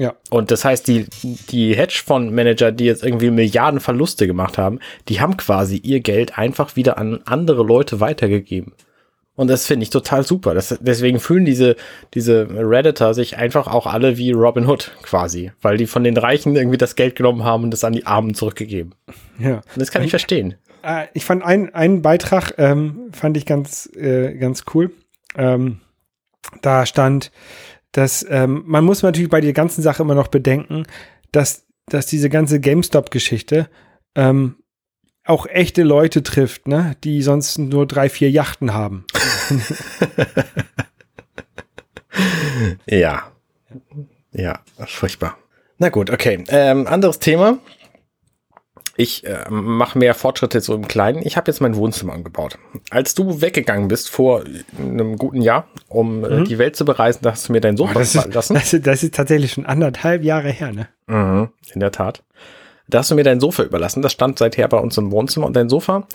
Ja. 0.00 0.14
Und 0.30 0.50
das 0.50 0.64
heißt, 0.64 0.88
die, 0.88 1.04
die 1.50 1.76
Hedgefondsmanager, 1.76 2.72
die 2.72 2.86
jetzt 2.86 3.04
irgendwie 3.04 3.30
Milliarden 3.30 3.80
Verluste 3.80 4.26
gemacht 4.26 4.56
haben, 4.56 4.78
die 5.10 5.20
haben 5.20 5.36
quasi 5.36 5.76
ihr 5.76 6.00
Geld 6.00 6.38
einfach 6.38 6.74
wieder 6.74 6.96
an 6.96 7.20
andere 7.26 7.62
Leute 7.62 8.00
weitergegeben. 8.00 8.72
Und 9.36 9.48
das 9.48 9.66
finde 9.66 9.82
ich 9.82 9.90
total 9.90 10.26
super. 10.26 10.54
Das, 10.54 10.78
deswegen 10.80 11.20
fühlen 11.20 11.44
diese, 11.44 11.76
diese 12.14 12.48
Redditor 12.50 13.12
sich 13.12 13.36
einfach 13.36 13.66
auch 13.66 13.86
alle 13.86 14.16
wie 14.16 14.32
Robin 14.32 14.66
Hood 14.66 14.90
quasi, 15.02 15.52
weil 15.60 15.76
die 15.76 15.86
von 15.86 16.02
den 16.02 16.16
Reichen 16.16 16.56
irgendwie 16.56 16.78
das 16.78 16.96
Geld 16.96 17.14
genommen 17.14 17.44
haben 17.44 17.64
und 17.64 17.74
es 17.74 17.84
an 17.84 17.92
die 17.92 18.06
Armen 18.06 18.32
zurückgegeben. 18.32 18.94
Ja. 19.38 19.56
Und 19.56 19.76
das 19.76 19.90
kann 19.90 20.02
ich 20.02 20.10
verstehen. 20.10 20.54
Äh, 20.82 21.08
ich 21.12 21.26
fand 21.26 21.44
einen, 21.44 21.74
einen 21.74 22.00
Beitrag, 22.00 22.54
ähm, 22.56 23.10
fand 23.12 23.36
ich 23.36 23.44
ganz, 23.44 23.86
äh, 23.94 24.34
ganz 24.38 24.64
cool. 24.72 24.92
Ähm, 25.36 25.80
da 26.62 26.86
stand, 26.86 27.30
dass 27.92 28.24
ähm, 28.28 28.62
man 28.66 28.84
muss 28.84 29.02
natürlich 29.02 29.30
bei 29.30 29.40
der 29.40 29.52
ganzen 29.52 29.82
Sache 29.82 30.02
immer 30.02 30.14
noch 30.14 30.28
bedenken, 30.28 30.84
dass, 31.32 31.66
dass 31.86 32.06
diese 32.06 32.28
ganze 32.28 32.60
GameStop-Geschichte 32.60 33.68
ähm, 34.14 34.56
auch 35.24 35.46
echte 35.46 35.82
Leute 35.82 36.22
trifft, 36.22 36.66
ne, 36.66 36.96
die 37.04 37.22
sonst 37.22 37.58
nur 37.58 37.86
drei, 37.86 38.08
vier 38.08 38.30
Yachten 38.30 38.74
haben. 38.74 39.04
ja. 42.86 43.30
Ja, 44.32 44.60
furchtbar. 44.86 45.36
Na 45.78 45.88
gut, 45.88 46.10
okay. 46.10 46.44
Ähm, 46.48 46.86
anderes 46.86 47.18
Thema. 47.18 47.58
Ich 49.00 49.24
äh, 49.26 49.48
mache 49.48 49.98
mehr 49.98 50.14
Fortschritte 50.14 50.60
so 50.60 50.74
im 50.74 50.86
Kleinen. 50.86 51.22
Ich 51.24 51.38
habe 51.38 51.50
jetzt 51.50 51.60
mein 51.62 51.74
Wohnzimmer 51.74 52.12
angebaut. 52.12 52.58
Als 52.90 53.14
du 53.14 53.40
weggegangen 53.40 53.88
bist 53.88 54.10
vor 54.10 54.44
einem 54.78 55.16
guten 55.16 55.40
Jahr, 55.40 55.68
um 55.88 56.22
äh, 56.22 56.40
Mhm. 56.40 56.44
die 56.44 56.58
Welt 56.58 56.76
zu 56.76 56.84
bereisen, 56.84 57.20
da 57.22 57.30
hast 57.32 57.48
du 57.48 57.52
mir 57.52 57.62
dein 57.62 57.78
Sofa 57.78 57.94
Boah, 57.94 58.00
das, 58.00 58.14
ist, 58.14 58.34
lassen. 58.34 58.54
das, 58.54 58.72
ist, 58.74 58.86
das 58.86 59.02
ist 59.02 59.14
tatsächlich 59.14 59.52
schon 59.52 59.64
anderthalb 59.64 60.22
Jahre 60.22 60.50
her, 60.50 60.72
ne? 60.72 60.88
Mhm, 61.06 61.48
in 61.72 61.80
der 61.80 61.92
Tat. 61.92 62.22
Da 62.88 62.98
hast 62.98 63.10
du 63.10 63.14
mir 63.14 63.24
dein 63.24 63.40
Sofa 63.40 63.62
überlassen. 63.62 64.02
Das 64.02 64.12
stand 64.12 64.38
seither 64.38 64.68
bei 64.68 64.76
uns 64.78 64.98
im 64.98 65.10
Wohnzimmer. 65.12 65.46
Und 65.46 65.56
dein 65.56 65.70
Sofa 65.70 66.06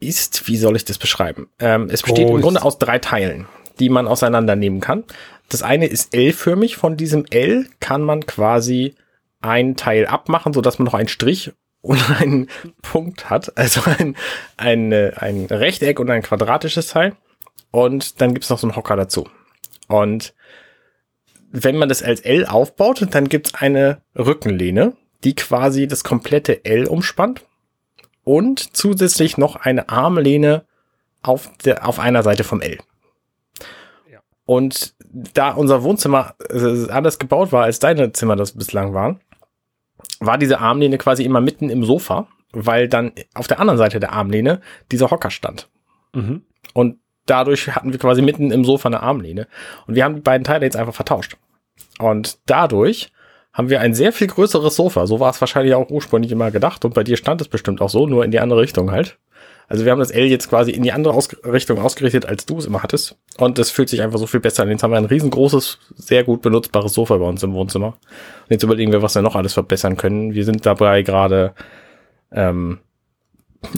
ist, 0.00 0.48
wie 0.48 0.56
soll 0.56 0.74
ich 0.76 0.86
das 0.86 0.96
beschreiben? 0.96 1.48
Ähm, 1.58 1.88
es 1.90 2.02
besteht 2.02 2.28
im 2.28 2.34
Groß. 2.34 2.40
Grunde 2.42 2.62
aus 2.62 2.78
drei 2.78 2.98
Teilen, 2.98 3.46
die 3.78 3.90
man 3.90 4.06
auseinandernehmen 4.08 4.80
kann. 4.80 5.04
Das 5.50 5.62
eine 5.62 5.86
ist 5.86 6.14
L-förmig. 6.14 6.78
Von 6.78 6.96
diesem 6.96 7.26
L 7.30 7.66
kann 7.80 8.00
man 8.02 8.24
quasi 8.24 8.94
ein 9.42 9.76
Teil 9.76 10.06
abmachen, 10.06 10.54
sodass 10.54 10.78
man 10.78 10.86
noch 10.86 10.94
einen 10.94 11.08
Strich 11.08 11.52
und 11.86 12.10
einen 12.20 12.48
Punkt 12.82 13.30
hat. 13.30 13.56
Also 13.56 13.82
ein, 13.84 14.16
ein, 14.56 14.92
ein 14.92 15.46
Rechteck 15.46 16.00
und 16.00 16.10
ein 16.10 16.22
quadratisches 16.22 16.88
Teil. 16.88 17.14
Und 17.70 18.20
dann 18.20 18.34
gibt's 18.34 18.50
noch 18.50 18.58
so 18.58 18.66
einen 18.66 18.76
Hocker 18.76 18.96
dazu. 18.96 19.28
Und 19.88 20.34
wenn 21.50 21.76
man 21.76 21.88
das 21.88 22.02
als 22.02 22.20
L 22.20 22.46
aufbaut, 22.46 23.06
dann 23.10 23.28
gibt's 23.28 23.54
eine 23.54 24.02
Rückenlehne, 24.16 24.94
die 25.24 25.34
quasi 25.34 25.86
das 25.86 26.04
komplette 26.04 26.64
L 26.64 26.86
umspannt 26.86 27.44
und 28.24 28.76
zusätzlich 28.76 29.38
noch 29.38 29.56
eine 29.56 29.88
Armlehne 29.88 30.64
auf, 31.22 31.50
der, 31.64 31.88
auf 31.88 31.98
einer 31.98 32.22
Seite 32.22 32.44
vom 32.44 32.60
L. 32.60 32.78
Ja. 34.10 34.20
Und 34.44 34.94
da 35.00 35.52
unser 35.52 35.82
Wohnzimmer 35.82 36.34
äh, 36.50 36.90
anders 36.90 37.18
gebaut 37.18 37.52
war, 37.52 37.64
als 37.64 37.78
deine 37.78 38.12
Zimmer 38.12 38.36
das 38.36 38.52
bislang 38.52 38.92
waren, 38.92 39.20
war 40.20 40.38
diese 40.38 40.60
Armlehne 40.60 40.98
quasi 40.98 41.24
immer 41.24 41.40
mitten 41.40 41.70
im 41.70 41.84
Sofa, 41.84 42.28
weil 42.52 42.88
dann 42.88 43.12
auf 43.34 43.48
der 43.48 43.60
anderen 43.60 43.78
Seite 43.78 44.00
der 44.00 44.12
Armlehne 44.12 44.60
dieser 44.90 45.10
Hocker 45.10 45.30
stand. 45.30 45.68
Mhm. 46.14 46.42
Und 46.72 46.98
dadurch 47.26 47.68
hatten 47.74 47.92
wir 47.92 47.98
quasi 47.98 48.22
mitten 48.22 48.50
im 48.50 48.64
Sofa 48.64 48.88
eine 48.88 49.02
Armlehne. 49.02 49.46
Und 49.86 49.94
wir 49.94 50.04
haben 50.04 50.16
die 50.16 50.22
beiden 50.22 50.44
Teile 50.44 50.64
jetzt 50.64 50.76
einfach 50.76 50.94
vertauscht. 50.94 51.36
Und 51.98 52.38
dadurch 52.46 53.12
haben 53.52 53.70
wir 53.70 53.80
ein 53.80 53.94
sehr 53.94 54.12
viel 54.12 54.26
größeres 54.26 54.76
Sofa. 54.76 55.06
So 55.06 55.20
war 55.20 55.30
es 55.30 55.40
wahrscheinlich 55.40 55.74
auch 55.74 55.88
ursprünglich 55.90 56.30
immer 56.32 56.50
gedacht. 56.50 56.84
Und 56.84 56.94
bei 56.94 57.04
dir 57.04 57.16
stand 57.16 57.40
es 57.40 57.48
bestimmt 57.48 57.80
auch 57.80 57.88
so, 57.88 58.06
nur 58.06 58.24
in 58.24 58.30
die 58.30 58.40
andere 58.40 58.60
Richtung 58.60 58.90
halt. 58.90 59.18
Also 59.68 59.84
wir 59.84 59.92
haben 59.92 59.98
das 59.98 60.10
L 60.10 60.26
jetzt 60.26 60.48
quasi 60.48 60.70
in 60.70 60.82
die 60.82 60.92
andere 60.92 61.14
Aus 61.14 61.28
Richtung 61.44 61.78
ausgerichtet, 61.80 62.26
als 62.26 62.46
du 62.46 62.58
es 62.58 62.66
immer 62.66 62.82
hattest. 62.82 63.16
Und 63.38 63.58
es 63.58 63.70
fühlt 63.70 63.88
sich 63.88 64.02
einfach 64.02 64.18
so 64.18 64.26
viel 64.26 64.40
besser 64.40 64.62
an. 64.62 64.70
Jetzt 64.70 64.82
haben 64.82 64.92
wir 64.92 64.98
ein 64.98 65.04
riesengroßes, 65.06 65.78
sehr 65.96 66.24
gut 66.24 66.42
benutzbares 66.42 66.94
Sofa 66.94 67.16
bei 67.16 67.26
uns 67.26 67.42
im 67.42 67.52
Wohnzimmer. 67.52 67.88
Und 67.88 68.50
jetzt 68.50 68.62
überlegen 68.62 68.92
wir, 68.92 69.02
was 69.02 69.16
wir 69.16 69.22
noch 69.22 69.34
alles 69.34 69.54
verbessern 69.54 69.96
können. 69.96 70.34
Wir 70.34 70.44
sind 70.44 70.64
dabei 70.66 71.02
gerade 71.02 71.52
ähm, 72.30 72.78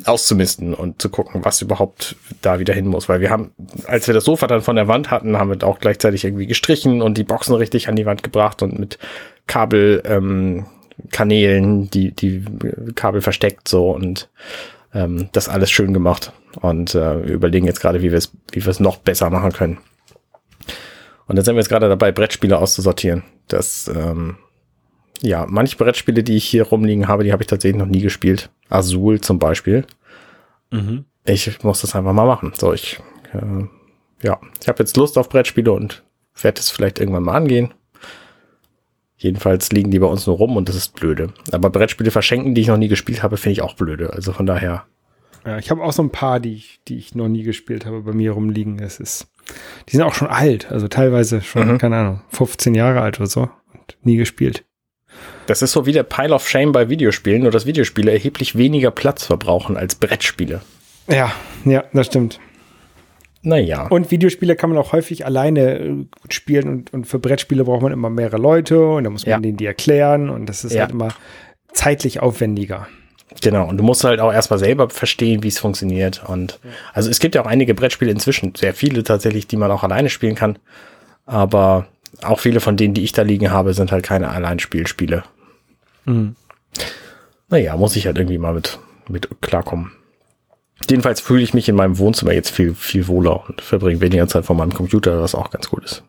auszumisten 0.05 0.75
und 0.75 1.01
zu 1.01 1.09
gucken, 1.09 1.45
was 1.45 1.63
überhaupt 1.63 2.17
da 2.43 2.59
wieder 2.59 2.75
hin 2.75 2.87
muss. 2.87 3.09
Weil 3.09 3.21
wir 3.21 3.31
haben, 3.31 3.53
als 3.87 4.07
wir 4.07 4.15
das 4.15 4.25
Sofa 4.25 4.47
dann 4.47 4.61
von 4.61 4.77
der 4.77 4.89
Wand 4.89 5.11
hatten, 5.11 5.39
haben 5.39 5.51
wir 5.51 5.67
auch 5.67 5.79
gleichzeitig 5.79 6.25
irgendwie 6.25 6.47
gestrichen 6.47 7.01
und 7.01 7.17
die 7.17 7.25
Boxen 7.25 7.55
richtig 7.55 7.89
an 7.89 7.97
die 7.97 8.07
Wand 8.07 8.23
gebracht 8.23 8.63
und 8.63 8.79
mit 8.79 8.99
Kabel, 9.47 10.03
ähm, 10.05 10.67
Kanälen, 11.13 11.89
die, 11.91 12.11
die 12.11 12.45
Kabel 12.95 13.21
versteckt 13.23 13.69
so 13.69 13.91
und 13.91 14.29
ähm, 14.95 15.29
das 15.33 15.49
alles 15.49 15.71
schön 15.71 15.93
gemacht. 15.93 16.33
Und 16.61 16.95
äh, 16.95 17.27
wir 17.27 17.35
überlegen 17.35 17.67
jetzt 17.67 17.81
gerade, 17.81 18.03
wie 18.03 18.11
wir 18.11 18.19
es, 18.19 18.33
wie 18.53 18.65
wir 18.65 18.71
es 18.71 18.81
noch 18.81 18.97
besser 18.97 19.31
machen 19.31 19.53
können. 19.53 19.79
Und 21.27 21.37
dann 21.37 21.45
sind 21.45 21.55
wir 21.55 21.61
jetzt 21.61 21.69
gerade 21.69 21.89
dabei, 21.89 22.11
Brettspiele 22.11 22.59
auszusortieren. 22.59 23.23
Das, 23.49 23.89
ähm, 23.89 24.39
ja, 25.21 25.47
manche 25.49 25.77
Brettspiele, 25.77 26.23
die 26.23 26.37
ich 26.37 26.45
hier 26.45 26.65
rumliegen 26.65 27.09
habe, 27.09 27.25
die 27.25 27.33
habe 27.33 27.43
ich 27.43 27.49
tatsächlich 27.49 27.79
noch 27.79 27.87
nie 27.87 28.01
gespielt. 28.01 28.51
Azul 28.71 29.21
zum 29.21 29.39
Beispiel. 29.39 29.85
Mhm. 30.71 31.05
Ich 31.25 31.63
muss 31.63 31.83
das 31.83 31.95
einfach 31.95 32.13
mal 32.15 32.27
machen. 32.27 32.53
So, 32.57 32.73
ich, 32.73 32.99
äh, 33.35 33.67
ja, 34.23 34.41
ich 34.61 34.69
habe 34.69 34.79
jetzt 34.79 34.97
Lust 34.97 35.19
auf 35.19 35.29
Brettspiele 35.29 35.71
und 35.71 36.03
werde 36.41 36.61
es 36.61 36.71
vielleicht 36.71 36.99
irgendwann 36.99 37.25
mal 37.25 37.37
angehen. 37.37 37.75
Jedenfalls 39.21 39.71
liegen 39.73 39.91
die 39.91 39.99
bei 39.99 40.07
uns 40.07 40.27
nur 40.27 40.37
rum 40.37 40.57
und 40.57 40.69
das 40.69 40.77
ist 40.77 40.95
blöde. 40.95 41.33
Aber 41.53 41.71
Brettspiele 41.71 42.11
verschenken, 42.11 42.55
die 42.55 42.61
ich 42.63 42.69
noch 42.69 42.77
nie 42.77 42.89
gespielt 42.89 43.23
habe, 43.23 43.37
finde 43.37 43.53
ich 43.53 43.63
auch 43.63 43.75
blöde. 43.75 44.13
Also 44.13 44.33
von 44.33 44.47
daher, 44.47 44.85
Ja, 45.45 45.59
ich 45.59 45.71
habe 45.71 45.83
auch 45.83 45.93
so 45.93 46.03
ein 46.03 46.11
paar, 46.11 46.41
die 46.41 46.55
ich, 46.55 46.81
die 46.89 46.99
ich 46.99 47.15
noch 47.15 47.29
nie 47.29 47.43
gespielt 47.43 47.85
habe, 47.85 48.01
bei 48.03 48.13
mir 48.13 48.33
rumliegen. 48.33 48.79
Es 48.79 49.01
ist, 49.01 49.27
die 49.89 49.97
sind 49.97 50.03
auch 50.05 50.15
schon 50.15 50.29
alt, 50.29 50.71
also 50.71 50.87
teilweise 50.89 51.41
schon, 51.43 51.67
Mhm. 51.73 51.79
keine 51.79 51.97
Ahnung, 51.97 52.21
15 52.31 52.75
Jahre 52.75 53.01
alt 53.01 53.19
oder 53.19 53.29
so 53.29 53.43
und 53.75 53.97
nie 54.03 54.17
gespielt. 54.17 54.65
das 55.47 55.63
ist 55.63 55.73
so 55.73 55.85
wie 55.87 55.93
der 55.93 56.03
Pile 56.05 56.35
of 56.35 56.49
Shame 56.49 56.71
bei 56.73 56.89
Videospielen, 56.89 57.43
nur 57.43 57.51
dass 57.51 57.67
Videospiele 57.67 58.13
erheblich 58.13 58.57
weniger 58.57 58.91
Platz 58.93 59.25
verbrauchen 59.25 59.77
als 59.77 59.95
Brettspiele. 59.97 60.61
Ja, 61.09 61.33
ja, 61.65 61.85
das 61.93 62.07
stimmt. 62.07 62.39
Naja. 63.49 63.87
Und 63.89 64.11
Videospiele 64.11 64.57
kann 64.57 64.69
man 64.69 64.79
auch 64.79 64.93
häufig 64.93 65.25
alleine 65.25 65.79
äh, 65.79 65.89
gut 66.21 66.35
spielen 66.35 66.69
und, 66.69 66.93
und 66.93 67.07
für 67.07 67.19
Brettspiele 67.19 67.65
braucht 67.65 67.81
man 67.81 67.93
immer 67.93 68.11
mehrere 68.11 68.37
Leute 68.37 68.87
und 68.87 69.05
da 69.05 69.11
muss 69.11 69.25
man 69.25 69.31
Ja. 69.31 69.41
denen 69.41 69.57
die 69.57 69.65
erklären 69.65 70.29
und 70.29 70.45
das 70.47 70.65
ist 70.65 70.75
Ja. 70.75 70.83
halt 70.83 70.91
immer 70.93 71.09
zeitlich 71.73 72.21
aufwendiger. 72.21 72.87
Genau, 73.41 73.67
und 73.67 73.79
du 73.79 73.85
musst 73.85 74.05
halt 74.05 74.21
auch 74.21 74.33
erstmal 74.33 74.59
selber 74.59 74.91
verstehen, 74.91 75.43
wie 75.43 75.49
es 75.49 75.59
funktioniert. 75.59 76.23
Und 76.29 76.59
also 76.93 77.09
es 77.09 77.21
gibt 77.21 77.35
ja 77.37 77.41
auch 77.43 77.47
einige 77.47 77.75
Brettspiele 77.75 78.11
inzwischen, 78.11 78.55
sehr 78.55 78.75
viele 78.75 79.03
tatsächlich, 79.03 79.47
die 79.47 79.57
man 79.57 79.71
auch 79.71 79.83
alleine 79.83 80.11
spielen 80.11 80.35
kann. 80.35 80.59
Aber 81.25 81.87
auch 82.23 82.41
viele 82.41 82.61
von 82.61 82.77
denen, 82.77 82.93
die 82.93 83.05
ich 83.05 83.13
da 83.13 83.23
liegen 83.23 83.51
habe, 83.51 83.73
sind 83.73 83.93
halt 83.93 84.05
keine 84.05 84.29
Alleinspielspiele. 84.29 85.23
Mhm. 86.05 86.37
Naja, 87.49 87.77
muss 87.77 87.97
ich 87.97 88.05
halt 88.07 88.19
irgendwie 88.19 88.39
mal 88.39 88.53
mit, 88.53 88.79
mit 89.09 89.29
klarkommen. 89.41 89.93
Jedenfalls 90.89 91.21
fühle 91.21 91.43
ich 91.43 91.55
mich 91.55 91.69
in 91.69 91.77
meinem 91.77 91.99
Wohnzimmer 91.99 92.33
jetzt 92.33 92.51
viel, 92.51 92.75
viel 92.75 93.09
wohler 93.09 93.49
und 93.49 93.61
verbringe 93.61 94.01
weniger 94.01 94.29
Zeit 94.29 94.45
vor 94.45 94.57
meinem 94.57 94.73
Computer, 94.73 95.21
was 95.21 95.35
auch 95.35 95.51
ganz 95.51 95.69
gut 95.69 95.85
ist. 95.85 96.05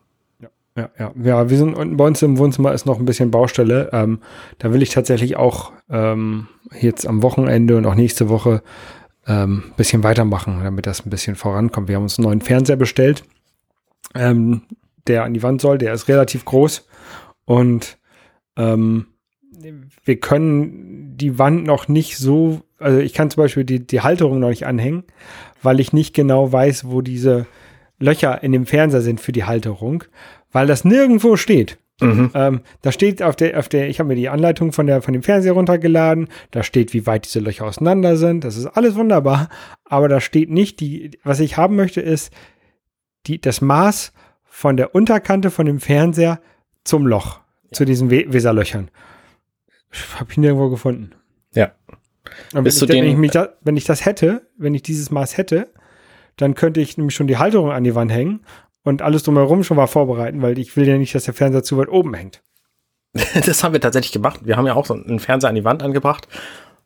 Ja, 0.76 0.88
ja. 0.98 1.12
Ja, 1.22 1.50
wir 1.50 1.56
sind 1.56 1.74
unten 1.74 1.96
bei 1.96 2.06
uns 2.06 2.22
im 2.22 2.38
Wohnzimmer 2.38 2.72
ist 2.72 2.86
noch 2.86 2.98
ein 2.98 3.04
bisschen 3.04 3.30
Baustelle. 3.30 3.90
Ähm, 3.92 4.20
da 4.58 4.72
will 4.72 4.82
ich 4.82 4.90
tatsächlich 4.90 5.36
auch 5.36 5.72
ähm, 5.90 6.46
jetzt 6.80 7.06
am 7.06 7.22
Wochenende 7.22 7.76
und 7.76 7.86
auch 7.86 7.96
nächste 7.96 8.28
Woche 8.28 8.62
ähm, 9.26 9.64
ein 9.66 9.76
bisschen 9.76 10.04
weitermachen, 10.04 10.60
damit 10.62 10.86
das 10.86 11.04
ein 11.04 11.10
bisschen 11.10 11.34
vorankommt. 11.34 11.88
Wir 11.88 11.96
haben 11.96 12.04
uns 12.04 12.18
einen 12.18 12.28
neuen 12.28 12.40
Fernseher 12.40 12.76
bestellt, 12.76 13.24
ähm, 14.14 14.62
der 15.06 15.24
an 15.24 15.34
die 15.34 15.42
Wand 15.42 15.60
soll. 15.60 15.78
Der 15.78 15.92
ist 15.92 16.08
relativ 16.08 16.44
groß 16.44 16.86
und 17.44 17.98
ähm, 18.56 19.06
wir 20.04 20.20
können 20.20 21.16
die 21.16 21.38
Wand 21.38 21.64
noch 21.66 21.88
nicht 21.88 22.16
so, 22.16 22.60
also 22.78 22.98
ich 22.98 23.14
kann 23.14 23.30
zum 23.30 23.42
Beispiel 23.42 23.64
die, 23.64 23.86
die 23.86 24.00
Halterung 24.00 24.40
noch 24.40 24.48
nicht 24.48 24.66
anhängen, 24.66 25.04
weil 25.62 25.80
ich 25.80 25.92
nicht 25.92 26.14
genau 26.14 26.52
weiß, 26.52 26.86
wo 26.86 27.00
diese 27.00 27.46
Löcher 27.98 28.42
in 28.42 28.52
dem 28.52 28.66
Fernseher 28.66 29.02
sind 29.02 29.20
für 29.20 29.32
die 29.32 29.44
Halterung, 29.44 30.04
weil 30.52 30.66
das 30.66 30.84
nirgendwo 30.84 31.36
steht. 31.36 31.78
Mhm. 32.00 32.30
Ähm, 32.34 32.60
da 32.82 32.92
steht 32.92 33.22
auf 33.22 33.36
der, 33.36 33.58
auf 33.58 33.68
der, 33.68 33.88
ich 33.88 34.00
habe 34.00 34.08
mir 34.08 34.14
die 34.14 34.28
Anleitung 34.28 34.72
von 34.72 34.86
der, 34.86 35.02
von 35.02 35.12
dem 35.12 35.22
Fernseher 35.22 35.52
runtergeladen. 35.52 36.28
Da 36.50 36.62
steht, 36.62 36.94
wie 36.94 37.06
weit 37.06 37.26
diese 37.26 37.40
Löcher 37.40 37.66
auseinander 37.66 38.16
sind. 38.16 38.44
Das 38.44 38.56
ist 38.56 38.66
alles 38.66 38.94
wunderbar. 38.94 39.48
Aber 39.84 40.08
da 40.08 40.20
steht 40.20 40.50
nicht 40.50 40.80
die, 40.80 41.18
was 41.24 41.40
ich 41.40 41.56
haben 41.56 41.76
möchte, 41.76 42.00
ist 42.00 42.32
die, 43.26 43.40
das 43.40 43.60
Maß 43.60 44.12
von 44.44 44.76
der 44.76 44.94
Unterkante 44.94 45.50
von 45.50 45.66
dem 45.66 45.80
Fernseher 45.80 46.40
zum 46.84 47.06
Loch, 47.06 47.40
zu 47.70 47.84
diesen 47.84 48.10
We 48.10 48.24
Weserlöchern. 48.28 48.90
Habe 50.16 50.30
ich 50.30 50.38
nirgendwo 50.38 50.68
gefunden. 50.70 51.12
Ja. 51.54 51.72
Und 52.54 52.64
wenn, 52.64 52.66
ich, 52.66 52.88
wenn, 52.88 53.04
ich 53.04 53.16
mich 53.16 53.30
da, 53.32 53.54
wenn 53.62 53.76
ich 53.76 53.84
das 53.84 54.04
hätte, 54.04 54.42
wenn 54.56 54.74
ich 54.74 54.82
dieses 54.82 55.10
Maß 55.10 55.36
hätte, 55.36 55.68
dann 56.36 56.54
könnte 56.54 56.80
ich 56.80 56.96
nämlich 56.96 57.14
schon 57.14 57.26
die 57.26 57.38
Halterung 57.38 57.72
an 57.72 57.84
die 57.84 57.94
Wand 57.94 58.12
hängen 58.12 58.44
und 58.82 59.02
alles 59.02 59.22
drumherum 59.22 59.64
schon 59.64 59.76
mal 59.76 59.86
vorbereiten, 59.86 60.42
weil 60.42 60.58
ich 60.58 60.76
will 60.76 60.86
ja 60.86 60.96
nicht, 60.96 61.14
dass 61.14 61.24
der 61.24 61.34
Fernseher 61.34 61.62
zu 61.62 61.76
weit 61.76 61.88
oben 61.88 62.14
hängt. 62.14 62.42
Das 63.44 63.64
haben 63.64 63.72
wir 63.72 63.80
tatsächlich 63.80 64.12
gemacht. 64.12 64.40
Wir 64.44 64.56
haben 64.56 64.66
ja 64.66 64.74
auch 64.74 64.86
so 64.86 64.94
einen 64.94 65.18
Fernseher 65.18 65.50
an 65.50 65.56
die 65.56 65.64
Wand 65.64 65.82
angebracht 65.82 66.28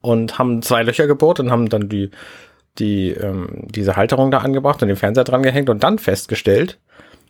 und 0.00 0.38
haben 0.38 0.62
zwei 0.62 0.82
Löcher 0.82 1.06
gebohrt 1.06 1.40
und 1.40 1.50
haben 1.50 1.68
dann 1.68 1.88
die, 1.88 2.10
die, 2.78 3.10
ähm, 3.10 3.48
diese 3.68 3.96
Halterung 3.96 4.30
da 4.30 4.38
angebracht 4.38 4.80
und 4.82 4.88
den 4.88 4.96
Fernseher 4.96 5.24
dran 5.24 5.42
gehängt 5.42 5.68
und 5.68 5.82
dann 5.82 5.98
festgestellt, 5.98 6.78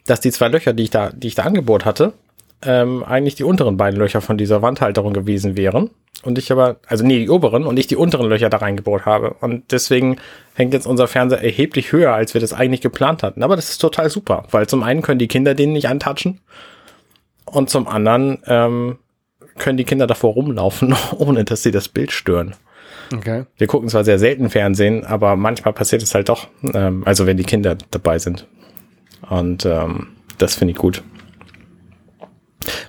dass 0.06 0.20
die 0.20 0.30
zwei 0.30 0.48
Löcher, 0.48 0.72
die 0.72 0.84
ich 0.84 0.90
da, 0.90 1.10
die 1.10 1.28
ich 1.28 1.34
da 1.34 1.42
angebohrt 1.42 1.84
hatte, 1.84 2.12
ähm, 2.64 3.02
eigentlich 3.04 3.34
die 3.34 3.44
unteren 3.44 3.76
beiden 3.76 3.98
Löcher 3.98 4.20
von 4.20 4.38
dieser 4.38 4.62
Wandhalterung 4.62 5.12
gewesen 5.12 5.56
wären. 5.56 5.90
Und 6.22 6.38
ich 6.38 6.50
aber, 6.50 6.76
also 6.86 7.04
nee, 7.04 7.18
die 7.18 7.28
oberen 7.28 7.66
und 7.66 7.78
ich 7.78 7.86
die 7.86 7.96
unteren 7.96 8.28
Löcher 8.28 8.48
da 8.48 8.56
reingebohrt 8.58 9.04
habe. 9.04 9.36
Und 9.40 9.72
deswegen 9.72 10.16
hängt 10.54 10.72
jetzt 10.72 10.86
unser 10.86 11.06
Fernseher 11.06 11.42
erheblich 11.42 11.92
höher, 11.92 12.14
als 12.14 12.34
wir 12.34 12.40
das 12.40 12.52
eigentlich 12.52 12.80
geplant 12.80 13.22
hatten. 13.22 13.42
Aber 13.42 13.56
das 13.56 13.70
ist 13.70 13.78
total 13.78 14.08
super, 14.08 14.44
weil 14.50 14.66
zum 14.66 14.82
einen 14.82 15.02
können 15.02 15.18
die 15.18 15.28
Kinder 15.28 15.54
den 15.54 15.72
nicht 15.72 15.88
antatschen 15.88 16.40
und 17.44 17.68
zum 17.68 17.86
anderen 17.86 18.38
ähm, 18.46 18.98
können 19.58 19.76
die 19.76 19.84
Kinder 19.84 20.06
davor 20.06 20.32
rumlaufen, 20.34 20.94
ohne 21.18 21.44
dass 21.44 21.62
sie 21.62 21.70
das 21.70 21.88
Bild 21.88 22.12
stören. 22.12 22.54
Okay. 23.14 23.44
Wir 23.58 23.66
gucken 23.66 23.88
zwar 23.88 24.04
sehr 24.04 24.18
selten 24.18 24.48
Fernsehen, 24.48 25.04
aber 25.04 25.36
manchmal 25.36 25.74
passiert 25.74 26.02
es 26.02 26.14
halt 26.14 26.28
doch. 26.28 26.48
Ähm, 26.72 27.02
also 27.04 27.26
wenn 27.26 27.36
die 27.36 27.44
Kinder 27.44 27.76
dabei 27.90 28.18
sind. 28.18 28.46
Und 29.28 29.66
ähm, 29.66 30.08
das 30.38 30.54
finde 30.54 30.72
ich 30.72 30.78
gut. 30.78 31.02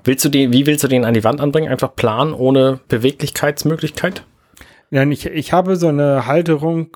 Willst 0.06 0.24
du 0.24 0.30
den, 0.30 0.54
wie 0.54 0.66
willst 0.66 0.84
du 0.84 0.88
den 0.88 1.04
an 1.04 1.14
die 1.14 1.24
Wand 1.24 1.42
anbringen? 1.42 1.70
Einfach 1.70 1.96
plan 1.96 2.34
ohne 2.34 2.80
Beweglichkeitsmöglichkeit? 2.88 4.26
Und 4.92 5.12
ich, 5.12 5.26
ich 5.26 5.52
habe 5.52 5.76
so 5.76 5.88
eine 5.88 6.28
Halterung, 6.28 6.96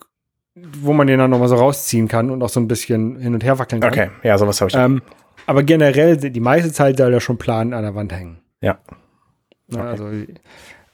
wo 0.55 0.93
man 0.93 1.07
den 1.07 1.19
dann 1.19 1.31
nochmal 1.31 1.47
so 1.47 1.55
rausziehen 1.55 2.07
kann 2.07 2.29
und 2.29 2.41
auch 2.43 2.49
so 2.49 2.59
ein 2.59 2.67
bisschen 2.67 3.17
hin 3.17 3.33
und 3.33 3.43
her 3.43 3.59
wackeln 3.59 3.81
kann. 3.81 3.91
Okay, 3.91 4.09
ja, 4.23 4.37
sowas 4.37 4.61
habe 4.61 4.69
ich. 4.69 4.75
Ähm, 4.77 5.01
aber 5.47 5.63
generell, 5.63 6.17
die 6.17 6.39
meiste 6.39 6.71
Zeit 6.71 6.97
soll 6.97 7.13
er 7.13 7.19
schon 7.19 7.37
plan 7.37 7.73
an 7.73 7.83
der 7.83 7.95
Wand 7.95 8.13
hängen. 8.13 8.39
ja. 8.61 8.79
Ja, 9.71 9.81
Also, 9.81 10.09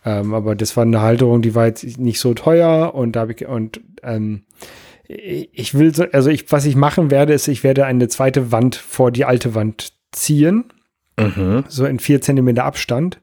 ähm, 0.03 0.33
aber 0.33 0.53
das 0.53 0.75
war 0.75 0.83
eine 0.83 1.01
Halterung, 1.01 1.41
die 1.41 1.55
war 1.55 1.65
jetzt 1.65 1.97
nicht 1.97 2.19
so 2.19 2.33
teuer 2.33 2.93
und 2.93 3.15
da 3.15 3.21
habe 3.21 3.31
ich 3.31 3.47
und 3.47 3.79
ähm, 4.03 4.43
ich 5.07 5.75
will 5.75 5.95
so, 5.95 6.03
also 6.11 6.29
ich, 6.29 6.51
was 6.51 6.65
ich 6.65 6.75
machen 6.75 7.09
werde, 7.09 7.33
ist, 7.33 7.47
ich 7.47 7.63
werde 7.63 7.85
eine 7.85 8.09
zweite 8.09 8.51
Wand 8.51 8.75
vor 8.75 9.11
die 9.11 9.23
alte 9.23 9.55
Wand 9.55 9.93
ziehen, 10.11 10.65
Mhm. 11.19 11.63
so 11.67 11.85
in 11.85 11.99
vier 11.99 12.21
Zentimeter 12.21 12.65
Abstand 12.65 13.21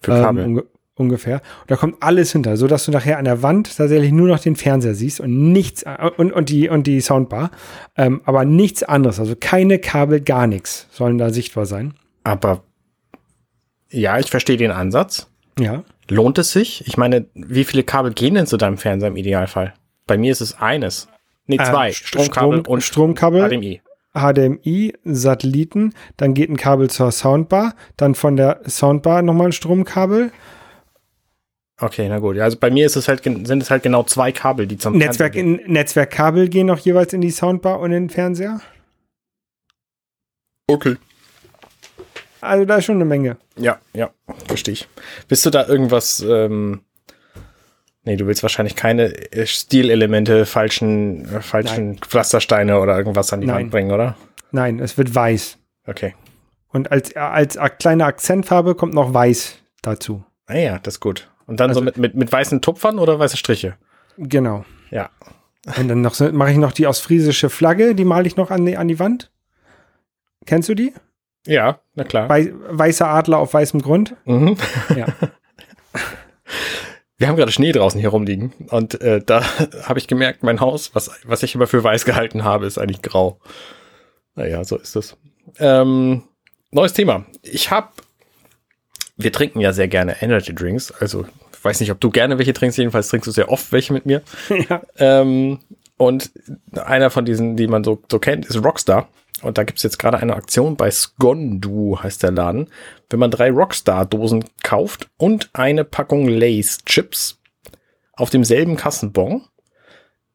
Für 0.00 0.12
ähm, 0.16 0.22
Kabel. 0.22 0.44
unge 0.44 0.64
ungefähr. 0.94 1.40
Und 1.60 1.70
da 1.70 1.76
kommt 1.76 1.96
alles 2.00 2.32
hinter, 2.32 2.56
so 2.56 2.66
dass 2.66 2.84
du 2.84 2.90
nachher 2.90 3.18
an 3.18 3.24
der 3.24 3.42
Wand 3.42 3.76
tatsächlich 3.76 4.10
nur 4.10 4.26
noch 4.26 4.40
den 4.40 4.56
Fernseher 4.56 4.94
siehst 4.94 5.20
und 5.20 5.52
nichts 5.52 5.84
äh, 5.84 6.10
und, 6.16 6.32
und 6.32 6.48
die 6.48 6.68
und 6.68 6.86
die 6.88 7.00
Soundbar, 7.00 7.50
ähm, 7.96 8.20
aber 8.24 8.44
nichts 8.44 8.82
anderes, 8.82 9.20
also 9.20 9.34
keine 9.38 9.78
Kabel, 9.78 10.20
gar 10.20 10.46
nichts 10.48 10.88
sollen 10.90 11.16
da 11.18 11.30
sichtbar 11.30 11.66
sein. 11.66 11.94
Aber 12.24 12.64
ja, 13.90 14.18
ich 14.18 14.28
verstehe 14.28 14.56
den 14.56 14.70
Ansatz. 14.72 15.30
Ja. 15.58 15.84
Lohnt 16.08 16.38
es 16.38 16.52
sich? 16.52 16.86
Ich 16.86 16.96
meine, 16.96 17.26
wie 17.34 17.64
viele 17.64 17.84
Kabel 17.84 18.12
gehen 18.12 18.34
denn 18.34 18.46
zu 18.46 18.56
deinem 18.56 18.76
Fernseher 18.76 19.08
im 19.08 19.16
Idealfall? 19.16 19.74
Bei 20.06 20.18
mir 20.18 20.32
ist 20.32 20.40
es 20.40 20.58
eines. 20.58 21.08
Nee, 21.46 21.58
zwei. 21.58 21.88
Ähm, 21.88 21.94
Stromkabel 21.94 22.58
Strom- 22.60 22.72
und 22.72 22.82
Stromkabel. 22.82 23.48
HDMI. 23.48 23.80
HDMI, 24.18 24.94
Satelliten, 25.04 25.94
dann 26.16 26.34
geht 26.34 26.50
ein 26.50 26.56
Kabel 26.56 26.90
zur 26.90 27.12
Soundbar, 27.12 27.74
dann 27.96 28.14
von 28.14 28.36
der 28.36 28.60
Soundbar 28.66 29.22
nochmal 29.22 29.46
ein 29.46 29.52
Stromkabel, 29.52 30.30
Okay, 31.80 32.08
na 32.08 32.18
gut. 32.18 32.34
Ja, 32.34 32.42
also 32.42 32.56
bei 32.58 32.70
mir 32.70 32.86
ist 32.86 32.96
es 32.96 33.06
halt, 33.06 33.22
sind 33.22 33.62
es 33.62 33.70
halt 33.70 33.84
genau 33.84 34.02
zwei 34.02 34.32
Kabel, 34.32 34.66
die 34.66 34.78
zum 34.78 34.98
Netzwerk, 34.98 35.34
Fernseher 35.34 35.58
gehen. 35.58 35.72
Netzwerkkabel 35.72 36.48
gehen 36.48 36.66
noch 36.66 36.80
jeweils 36.80 37.12
in 37.12 37.20
die 37.20 37.30
Soundbar 37.30 37.78
und 37.78 37.92
in 37.92 38.04
den 38.04 38.10
Fernseher. 38.10 38.60
Okay. 40.66 40.96
Also 42.40 42.64
da 42.64 42.76
ist 42.76 42.84
schon 42.84 42.96
eine 42.96 43.04
Menge. 43.04 43.36
Ja, 43.56 43.78
ja, 43.92 44.10
verstehe 44.46 44.72
ich. 44.72 44.88
Willst 45.28 45.46
du 45.46 45.50
da 45.50 45.66
irgendwas, 45.66 46.20
ähm, 46.20 46.80
nee, 48.08 48.16
du 48.16 48.26
willst 48.26 48.42
wahrscheinlich 48.42 48.74
keine 48.74 49.12
äh, 49.32 49.46
Stilelemente, 49.46 50.46
falschen, 50.46 51.24
äh, 51.32 51.40
falschen 51.42 51.98
Pflastersteine 51.98 52.80
oder 52.80 52.96
irgendwas 52.96 53.32
an 53.32 53.40
die 53.42 53.46
Nein. 53.46 53.56
Wand 53.56 53.70
bringen, 53.70 53.92
oder? 53.92 54.16
Nein, 54.50 54.78
es 54.80 54.96
wird 54.96 55.14
weiß. 55.14 55.58
Okay. 55.86 56.14
Und 56.68 56.90
als, 56.90 57.14
als 57.16 57.58
kleine 57.78 58.06
Akzentfarbe 58.06 58.74
kommt 58.74 58.94
noch 58.94 59.12
weiß 59.14 59.58
dazu. 59.82 60.24
Ah 60.46 60.56
ja, 60.56 60.78
das 60.78 60.94
ist 60.94 61.00
gut. 61.00 61.30
Und 61.46 61.60
dann 61.60 61.72
so 61.74 61.80
Also- 61.80 61.84
mit, 61.84 61.98
mit, 61.98 62.14
mit 62.14 62.32
weißen 62.32 62.60
Tupfern 62.62 62.98
oder 62.98 63.18
weiße 63.18 63.36
Striche? 63.36 63.76
Genau. 64.16 64.64
Ja. 64.90 65.10
Und 65.78 65.88
dann 65.88 66.00
noch 66.00 66.14
so- 66.14 66.32
mache 66.32 66.50
ich 66.52 66.56
noch 66.56 66.72
die 66.72 66.86
ostfriesische 66.86 67.50
Flagge, 67.50 67.94
die 67.94 68.04
male 68.06 68.26
ich 68.26 68.36
noch 68.36 68.50
an 68.50 68.64
die, 68.64 68.76
an 68.76 68.88
die 68.88 68.98
Wand. 68.98 69.30
Kennst 70.46 70.68
du 70.70 70.74
die? 70.74 70.94
Ja, 71.46 71.80
na 71.94 72.04
klar. 72.04 72.28
Wei 72.28 72.52
weißer 72.70 73.06
Adler 73.08 73.38
auf 73.38 73.52
weißem 73.54 73.80
Grund. 73.82 74.14
Mhm. 74.24 74.56
Ja. 74.96 75.06
Wir 77.18 77.26
haben 77.26 77.36
gerade 77.36 77.50
Schnee 77.50 77.72
draußen 77.72 77.98
hier 78.00 78.10
rumliegen 78.10 78.52
und 78.70 79.00
äh, 79.00 79.20
da 79.24 79.42
habe 79.82 79.98
ich 79.98 80.06
gemerkt, 80.06 80.44
mein 80.44 80.60
Haus, 80.60 80.94
was, 80.94 81.10
was 81.24 81.42
ich 81.42 81.54
immer 81.54 81.66
für 81.66 81.82
weiß 81.82 82.04
gehalten 82.04 82.44
habe, 82.44 82.64
ist 82.64 82.78
eigentlich 82.78 83.02
grau. 83.02 83.40
Naja, 84.36 84.62
so 84.62 84.76
ist 84.76 84.94
es. 84.94 85.16
Ähm, 85.58 86.22
neues 86.70 86.92
Thema. 86.92 87.26
Ich 87.42 87.72
habe, 87.72 87.88
wir 89.16 89.32
trinken 89.32 89.58
ja 89.58 89.72
sehr 89.72 89.88
gerne 89.88 90.22
Energy 90.22 90.54
Drinks, 90.54 90.92
also 90.92 91.26
ich 91.52 91.64
weiß 91.64 91.80
nicht, 91.80 91.90
ob 91.90 92.00
du 92.00 92.10
gerne 92.10 92.38
welche 92.38 92.52
trinkst, 92.52 92.78
jedenfalls 92.78 93.08
trinkst 93.08 93.26
du 93.26 93.32
sehr 93.32 93.50
oft 93.50 93.72
welche 93.72 93.92
mit 93.92 94.06
mir. 94.06 94.22
ja. 94.70 94.80
Ähm, 94.96 95.58
und 95.96 96.30
einer 96.72 97.10
von 97.10 97.24
diesen, 97.24 97.56
die 97.56 97.66
man 97.66 97.82
so, 97.82 98.00
so 98.08 98.20
kennt, 98.20 98.46
ist 98.46 98.62
Rockstar. 98.62 99.08
Und 99.42 99.58
da 99.58 99.64
gibt's 99.64 99.82
jetzt 99.82 99.98
gerade 99.98 100.18
eine 100.18 100.34
Aktion 100.34 100.76
bei 100.76 100.90
Skondu, 100.90 101.98
heißt 102.02 102.22
der 102.22 102.32
Laden. 102.32 102.68
Wenn 103.08 103.20
man 103.20 103.30
drei 103.30 103.50
Rockstar-Dosen 103.50 104.44
kauft 104.62 105.08
und 105.16 105.50
eine 105.52 105.84
Packung 105.84 106.28
Lace-Chips 106.28 107.38
auf 108.14 108.30
demselben 108.30 108.76
Kassenbon, 108.76 109.42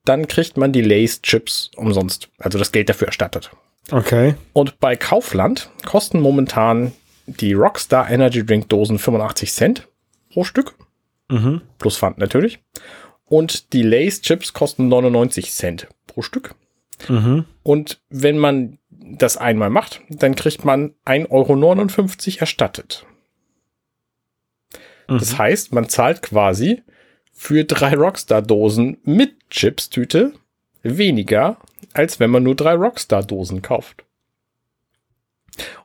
dann 0.05 0.27
kriegt 0.27 0.57
man 0.57 0.71
die 0.71 0.81
Lace-Chips 0.81 1.71
umsonst. 1.75 2.29
Also 2.37 2.57
das 2.57 2.71
Geld 2.71 2.89
dafür 2.89 3.07
erstattet. 3.07 3.51
Okay. 3.91 4.35
Und 4.53 4.79
bei 4.79 4.95
Kaufland 4.95 5.69
kosten 5.85 6.19
momentan 6.19 6.93
die 7.25 7.53
Rockstar 7.53 8.09
Energy 8.09 8.45
Drink 8.45 8.69
Dosen 8.69 8.99
85 8.99 9.51
Cent 9.51 9.87
pro 10.31 10.43
Stück. 10.43 10.75
Mhm. 11.29 11.61
Plus 11.77 11.97
Pfand 11.97 12.17
natürlich. 12.17 12.59
Und 13.25 13.73
die 13.73 13.83
Lace 13.83 14.21
Chips 14.21 14.53
kosten 14.53 14.87
99 14.87 15.51
Cent 15.51 15.87
pro 16.07 16.21
Stück. 16.21 16.55
Mhm. 17.09 17.45
Und 17.63 18.01
wenn 18.09 18.37
man 18.37 18.77
das 19.03 19.37
einmal 19.37 19.69
macht, 19.69 20.01
dann 20.09 20.35
kriegt 20.35 20.65
man 20.65 20.93
1,59 21.05 21.29
Euro 21.29 22.39
erstattet. 22.39 23.05
Das 25.07 25.37
heißt, 25.37 25.73
man 25.73 25.89
zahlt 25.89 26.21
quasi 26.21 26.81
für 27.33 27.65
drei 27.65 27.93
Rockstar-Dosen 27.95 28.97
mit 29.03 29.49
Chips-Tüte 29.49 30.33
weniger, 30.81 31.57
als 31.93 32.19
wenn 32.19 32.29
man 32.31 32.43
nur 32.43 32.55
drei 32.55 32.73
Rockstar-Dosen 32.73 33.61
kauft. 33.61 34.05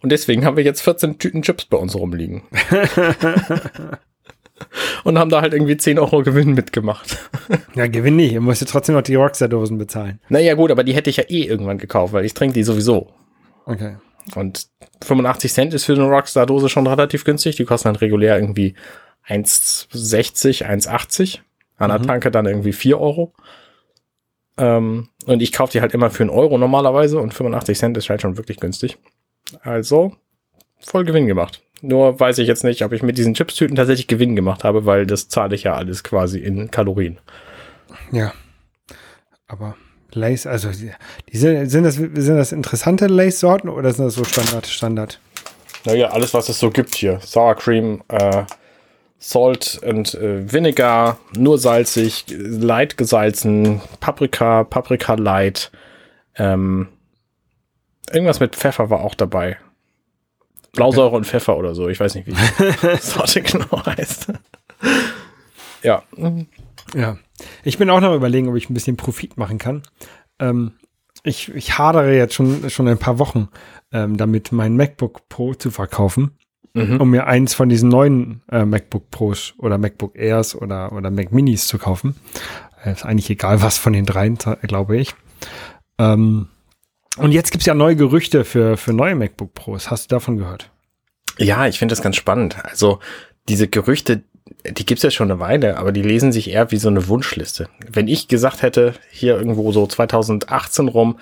Und 0.01 0.13
deswegen 0.13 0.45
haben 0.45 0.57
wir 0.57 0.65
jetzt 0.65 0.81
14 0.83 1.19
Tüten 1.19 1.43
Chips 1.43 1.65
bei 1.65 1.77
uns 1.77 1.95
rumliegen. 1.95 2.43
Und 5.05 5.19
haben 5.19 5.31
da 5.31 5.41
halt 5.41 5.53
irgendwie 5.55 5.77
10 5.77 5.99
Euro 5.99 6.23
Gewinn 6.23 6.53
mitgemacht. 6.55 7.19
Ja, 7.75 7.87
gewinn 7.87 8.17
nicht. 8.17 8.33
Ihr 8.33 8.41
müsst 8.41 8.61
ja 8.61 8.67
trotzdem 8.67 8.95
noch 8.95 9.03
die 9.03 9.15
Rockstar-Dosen 9.15 9.79
bezahlen. 9.79 10.21
Naja, 10.29 10.55
gut, 10.55 10.71
aber 10.71 10.85
die 10.85 10.95
hätte 10.95 11.11
ich 11.11 11.17
ja 11.17 11.25
eh 11.29 11.45
irgendwann 11.45 11.79
gekauft, 11.79 12.13
weil 12.13 12.25
ich 12.25 12.35
trinke 12.35 12.55
die 12.55 12.65
sowieso. 12.65 13.13
Okay. 13.67 13.97
Und 14.35 14.67
85 15.05 15.53
Cent 15.53 15.75
ist 15.75 15.85
für 15.85 15.95
eine 15.95 16.05
Rockstar-Dose 16.09 16.69
schon 16.69 16.87
relativ 16.87 17.25
günstig. 17.25 17.57
Die 17.57 17.65
kosten 17.65 17.89
dann 17.89 17.97
regulär 17.97 18.39
irgendwie 18.39 18.75
1,60, 19.29 20.65
1,80. 20.65 21.39
An 21.77 21.91
der 21.91 22.01
Mhm. 22.01 22.07
Tanke 22.07 22.31
dann 22.31 22.47
irgendwie 22.47 22.73
4 22.73 23.01
Euro. 23.01 23.33
Ähm, 24.57 25.09
und 25.27 25.41
ich 25.41 25.53
kaufe 25.53 25.73
die 25.73 25.81
halt 25.81 25.95
immer 25.95 26.11
für 26.11 26.25
einen 26.25 26.31
Euro 26.31 26.59
normalerweise 26.59 27.21
und 27.21 27.33
85 27.33 27.79
Cent 27.79 27.97
ist 27.97 28.11
halt 28.11 28.21
schon 28.23 28.37
wirklich 28.37 28.59
günstig. 28.59 28.99
Also 29.63 30.17
voll 30.81 31.05
Gewinn 31.05 31.27
gemacht. 31.29 31.63
Nur 31.81 32.19
weiß 32.19 32.39
ich 32.39 32.49
jetzt 32.49 32.65
nicht, 32.65 32.85
ob 32.85 32.93
ich 32.93 33.03
mit 33.03 33.19
diesen 33.19 33.35
Chipstüten 33.35 33.77
tatsächlich 33.77 34.09
Gewinn 34.09 34.35
gemacht 34.35 34.65
habe, 34.65 34.85
weil 34.85 35.07
das 35.07 35.29
zahle 35.29 35.55
ich 35.55 35.63
ja 35.65 35.75
alles 35.75 36.03
quasi 36.03 36.39
in 36.39 36.71
Kalorien. 36.71 37.19
Ja. 38.11 38.33
Aber 39.47 39.77
Lace, 40.13 40.47
also 40.47 40.71
die, 40.71 41.37
sind, 41.37 41.69
sind, 41.69 41.85
das, 41.85 41.95
sind 41.95 42.37
das 42.37 42.53
interessante 42.53 43.07
Lace-Sorten 43.07 43.69
oder 43.69 43.93
sind 43.93 44.07
das 44.07 44.15
so 44.15 44.25
Standard, 44.25 44.67
Standard? 44.67 45.21
Naja, 45.85 46.09
alles, 46.09 46.35
was 46.35 46.49
es 46.49 46.59
so 46.59 46.71
gibt 46.71 46.95
hier. 46.95 47.21
Sour 47.21 47.55
Cream, 47.55 48.03
äh, 48.09 48.45
Salt 49.19 49.81
und 49.85 50.15
äh, 50.15 50.53
Vinegar, 50.53 51.19
nur 51.37 51.59
salzig, 51.59 52.25
light 52.29 52.97
gesalzen, 52.97 53.81
Paprika, 54.01 54.65
Paprika 54.65 55.15
light. 55.15 55.71
Ähm, 56.37 56.89
irgendwas 58.13 58.41
mit 58.41 58.57
Pfeffer 58.57 58.91
war 58.91 59.01
auch 59.01 59.15
dabei. 59.15 59.57
Blausäure 60.73 61.17
und 61.17 61.27
Pfeffer 61.27 61.57
oder 61.57 61.75
so. 61.75 61.89
Ich 61.89 61.99
weiß 62.01 62.15
nicht, 62.15 62.27
wie 62.27 62.33
die 62.33 62.97
Sorte 63.01 63.43
genau 63.43 63.85
heißt. 63.87 64.33
Ja. 65.83 66.03
Ja. 66.95 67.17
Ich 67.65 67.79
bin 67.79 67.91
auch 67.91 68.01
noch 68.01 68.15
überlegen, 68.15 68.49
ob 68.49 68.57
ich 68.57 68.69
ein 68.71 68.75
bisschen 68.75 68.97
Profit 68.97 69.37
machen 69.37 69.59
kann. 69.59 69.83
Ähm, 70.39 70.73
ich, 71.25 71.53
ich 71.55 71.79
hadere 71.79 72.15
jetzt 72.17 72.35
schon, 72.35 72.69
schon 72.71 72.89
ein 72.89 72.99
paar 72.99 73.19
Wochen 73.19 73.49
ähm, 73.93 74.17
damit, 74.17 74.53
mein 74.53 74.77
MacBook 74.77 75.29
Pro 75.29 75.55
zu 75.55 75.71
verkaufen, 75.71 76.33
Mhm. 76.75 77.01
um 77.01 77.11
mir 77.11 77.27
eins 77.27 77.55
von 77.55 77.69
diesen 77.71 77.89
neuen 77.89 78.43
äh, 78.53 78.65
MacBook 78.65 79.11
Pros 79.11 79.55
oder 79.59 79.79
MacBook 79.79 80.15
Airs 80.17 80.55
oder, 80.55 80.93
oder 80.93 81.11
Mac 81.11 81.33
Minis 81.33 81.67
zu 81.67 81.79
kaufen. 81.79 82.15
Äh, 82.85 82.93
ist 82.93 83.07
eigentlich 83.07 83.31
egal, 83.31 83.63
was 83.63 83.79
von 83.79 83.95
den 83.95 84.05
dreien, 84.05 84.37
glaube 84.37 84.99
ich. 84.99 85.15
Ähm, 85.99 86.49
und 87.19 87.33
jetzt 87.33 87.51
gibt's 87.51 87.67
ja 87.67 87.75
neue 87.75 87.97
Gerüchte 87.97 88.45
für, 88.45 88.77
für 88.77 88.93
neue 88.93 89.15
MacBook 89.15 89.55
Pros. 89.55 89.91
Hast 89.91 90.11
du 90.11 90.15
davon 90.15 90.37
gehört? 90.37 90.71
Ja, 91.39 91.67
ich 91.67 91.79
finde 91.79 91.93
das 91.93 92.03
ganz 92.03 92.17
spannend. 92.17 92.57
Also 92.65 92.99
diese 93.49 93.69
Gerüchte, 93.69 94.23
die 94.65 94.87
gibt's 94.87 95.03
ja 95.03 95.11
schon 95.11 95.31
eine 95.31 95.41
Weile, 95.41 95.77
aber 95.77 95.93
die 95.93 96.03
lesen 96.03 96.33
sich 96.33 96.51
eher 96.51 96.71
wie 96.71 96.79
so 96.79 96.89
eine 96.89 97.09
Wunschliste. 97.09 97.69
Wenn 97.91 98.09
ich 98.09 98.29
gesagt 98.29 98.63
hätte, 98.63 98.95
hier 99.11 99.37
irgendwo 99.37 99.73
so 99.73 99.87
2018 99.87 100.89
rum, 100.89 101.19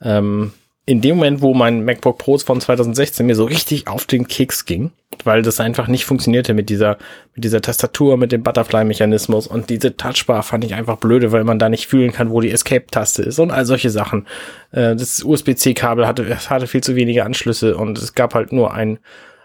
ähm, 0.00 0.52
in 0.88 1.00
dem 1.00 1.16
Moment, 1.16 1.42
wo 1.42 1.52
mein 1.52 1.84
MacBook 1.84 2.18
Pro 2.18 2.38
von 2.38 2.60
2016 2.60 3.26
mir 3.26 3.34
so 3.34 3.44
richtig 3.44 3.88
auf 3.88 4.04
den 4.04 4.28
Keks 4.28 4.66
ging, 4.66 4.92
weil 5.24 5.42
das 5.42 5.58
einfach 5.58 5.88
nicht 5.88 6.04
funktionierte 6.04 6.54
mit 6.54 6.68
dieser, 6.70 6.96
mit 7.34 7.42
dieser 7.42 7.60
Tastatur, 7.60 8.16
mit 8.16 8.30
dem 8.30 8.44
Butterfly-Mechanismus 8.44 9.48
und 9.48 9.68
diese 9.68 9.96
Touchbar 9.96 10.44
fand 10.44 10.62
ich 10.64 10.74
einfach 10.74 10.98
blöde, 10.98 11.32
weil 11.32 11.42
man 11.42 11.58
da 11.58 11.68
nicht 11.68 11.88
fühlen 11.88 12.12
kann, 12.12 12.30
wo 12.30 12.40
die 12.40 12.52
Escape-Taste 12.52 13.22
ist 13.24 13.40
und 13.40 13.50
all 13.50 13.66
solche 13.66 13.90
Sachen. 13.90 14.26
Äh, 14.70 14.94
das 14.94 15.24
USB-C-Kabel 15.24 16.06
hatte, 16.06 16.28
hatte 16.48 16.66
viel 16.68 16.82
zu 16.84 16.94
wenige 16.94 17.24
Anschlüsse 17.24 17.76
und 17.76 17.98
es 17.98 18.14
gab 18.14 18.34
halt 18.34 18.52
nur 18.52 18.72
ein, 18.72 18.98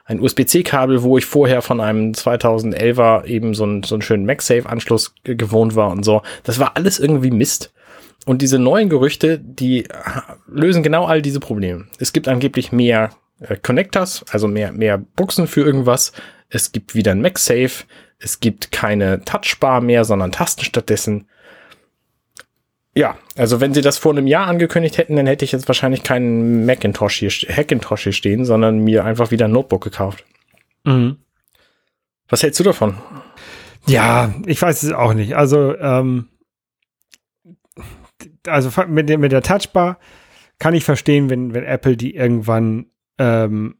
ein 0.06 0.19
USB-C-Kabel, 0.19 1.01
wo 1.01 1.17
ich 1.17 1.25
vorher 1.25 1.63
von 1.63 1.82
einem 1.82 2.12
2011er 2.12 3.25
eben 3.25 3.54
so 3.56 3.63
einen, 3.63 3.82
so 3.82 3.95
einen 3.95 4.01
schönen 4.04 4.25
MagSafe-Anschluss 4.25 5.15
ge- 5.23 5.36
gewohnt 5.36 5.75
war 5.75 5.89
und 5.91 6.04
so. 6.04 6.21
Das 6.43 6.60
war 6.60 6.75
alles 6.75 6.99
irgendwie 6.99 7.32
Mist. 7.32 7.71
Und 8.25 8.41
diese 8.41 8.60
neuen 8.60 8.89
Gerüchte, 8.89 9.39
die 9.39 9.86
lösen 10.47 10.84
genau 10.84 11.05
all 11.05 11.21
diese 11.21 11.39
Probleme. 11.39 11.88
Es 11.97 12.13
gibt 12.13 12.27
angeblich 12.27 12.71
mehr 12.71 13.10
äh, 13.39 13.55
Connectors, 13.55 14.23
also 14.31 14.47
mehr, 14.47 14.71
mehr 14.71 14.97
Buchsen 14.97 15.47
für 15.47 15.62
irgendwas. 15.62 16.12
Es 16.49 16.71
gibt 16.71 16.93
wieder 16.93 17.12
ein 17.12 17.21
MagSafe. 17.21 17.86
Es 18.19 18.39
gibt 18.39 18.71
keine 18.71 19.23
Touchbar 19.25 19.81
mehr, 19.81 20.05
sondern 20.05 20.31
Tasten 20.31 20.63
stattdessen. 20.63 21.27
Ja, 22.93 23.17
also 23.38 23.62
wenn 23.62 23.73
sie 23.73 23.81
das 23.81 23.97
vor 23.97 24.12
einem 24.12 24.27
Jahr 24.27 24.47
angekündigt 24.47 24.97
hätten, 24.97 25.15
dann 25.15 25.25
hätte 25.25 25.45
ich 25.45 25.53
jetzt 25.53 25.67
wahrscheinlich 25.67 26.03
keinen 26.03 26.65
Macintosh 26.65 27.17
hier, 27.19 27.29
Hackintosh 27.29 28.03
hier 28.03 28.12
stehen, 28.12 28.45
sondern 28.45 28.79
mir 28.79 29.05
einfach 29.05 29.31
wieder 29.31 29.45
ein 29.45 29.51
Notebook 29.51 29.84
gekauft. 29.84 30.25
Was 32.29 32.43
hältst 32.43 32.60
du 32.60 32.63
davon? 32.63 32.97
Ja, 33.88 34.34
ich 34.45 34.62
weiß 34.62 34.84
es 34.84 34.91
auch 34.91 35.13
nicht. 35.13 35.36
Also, 35.36 35.75
ähm, 35.77 36.27
also 38.47 38.69
mit 38.88 39.10
der, 39.10 39.17
mit 39.17 39.32
der 39.32 39.41
Touchbar 39.41 39.99
kann 40.60 40.73
ich 40.73 40.84
verstehen, 40.84 41.30
wenn, 41.30 41.54
wenn 41.54 41.63
Apple 41.63 41.97
die 41.97 42.15
irgendwann, 42.15 42.88
ähm, 43.17 43.75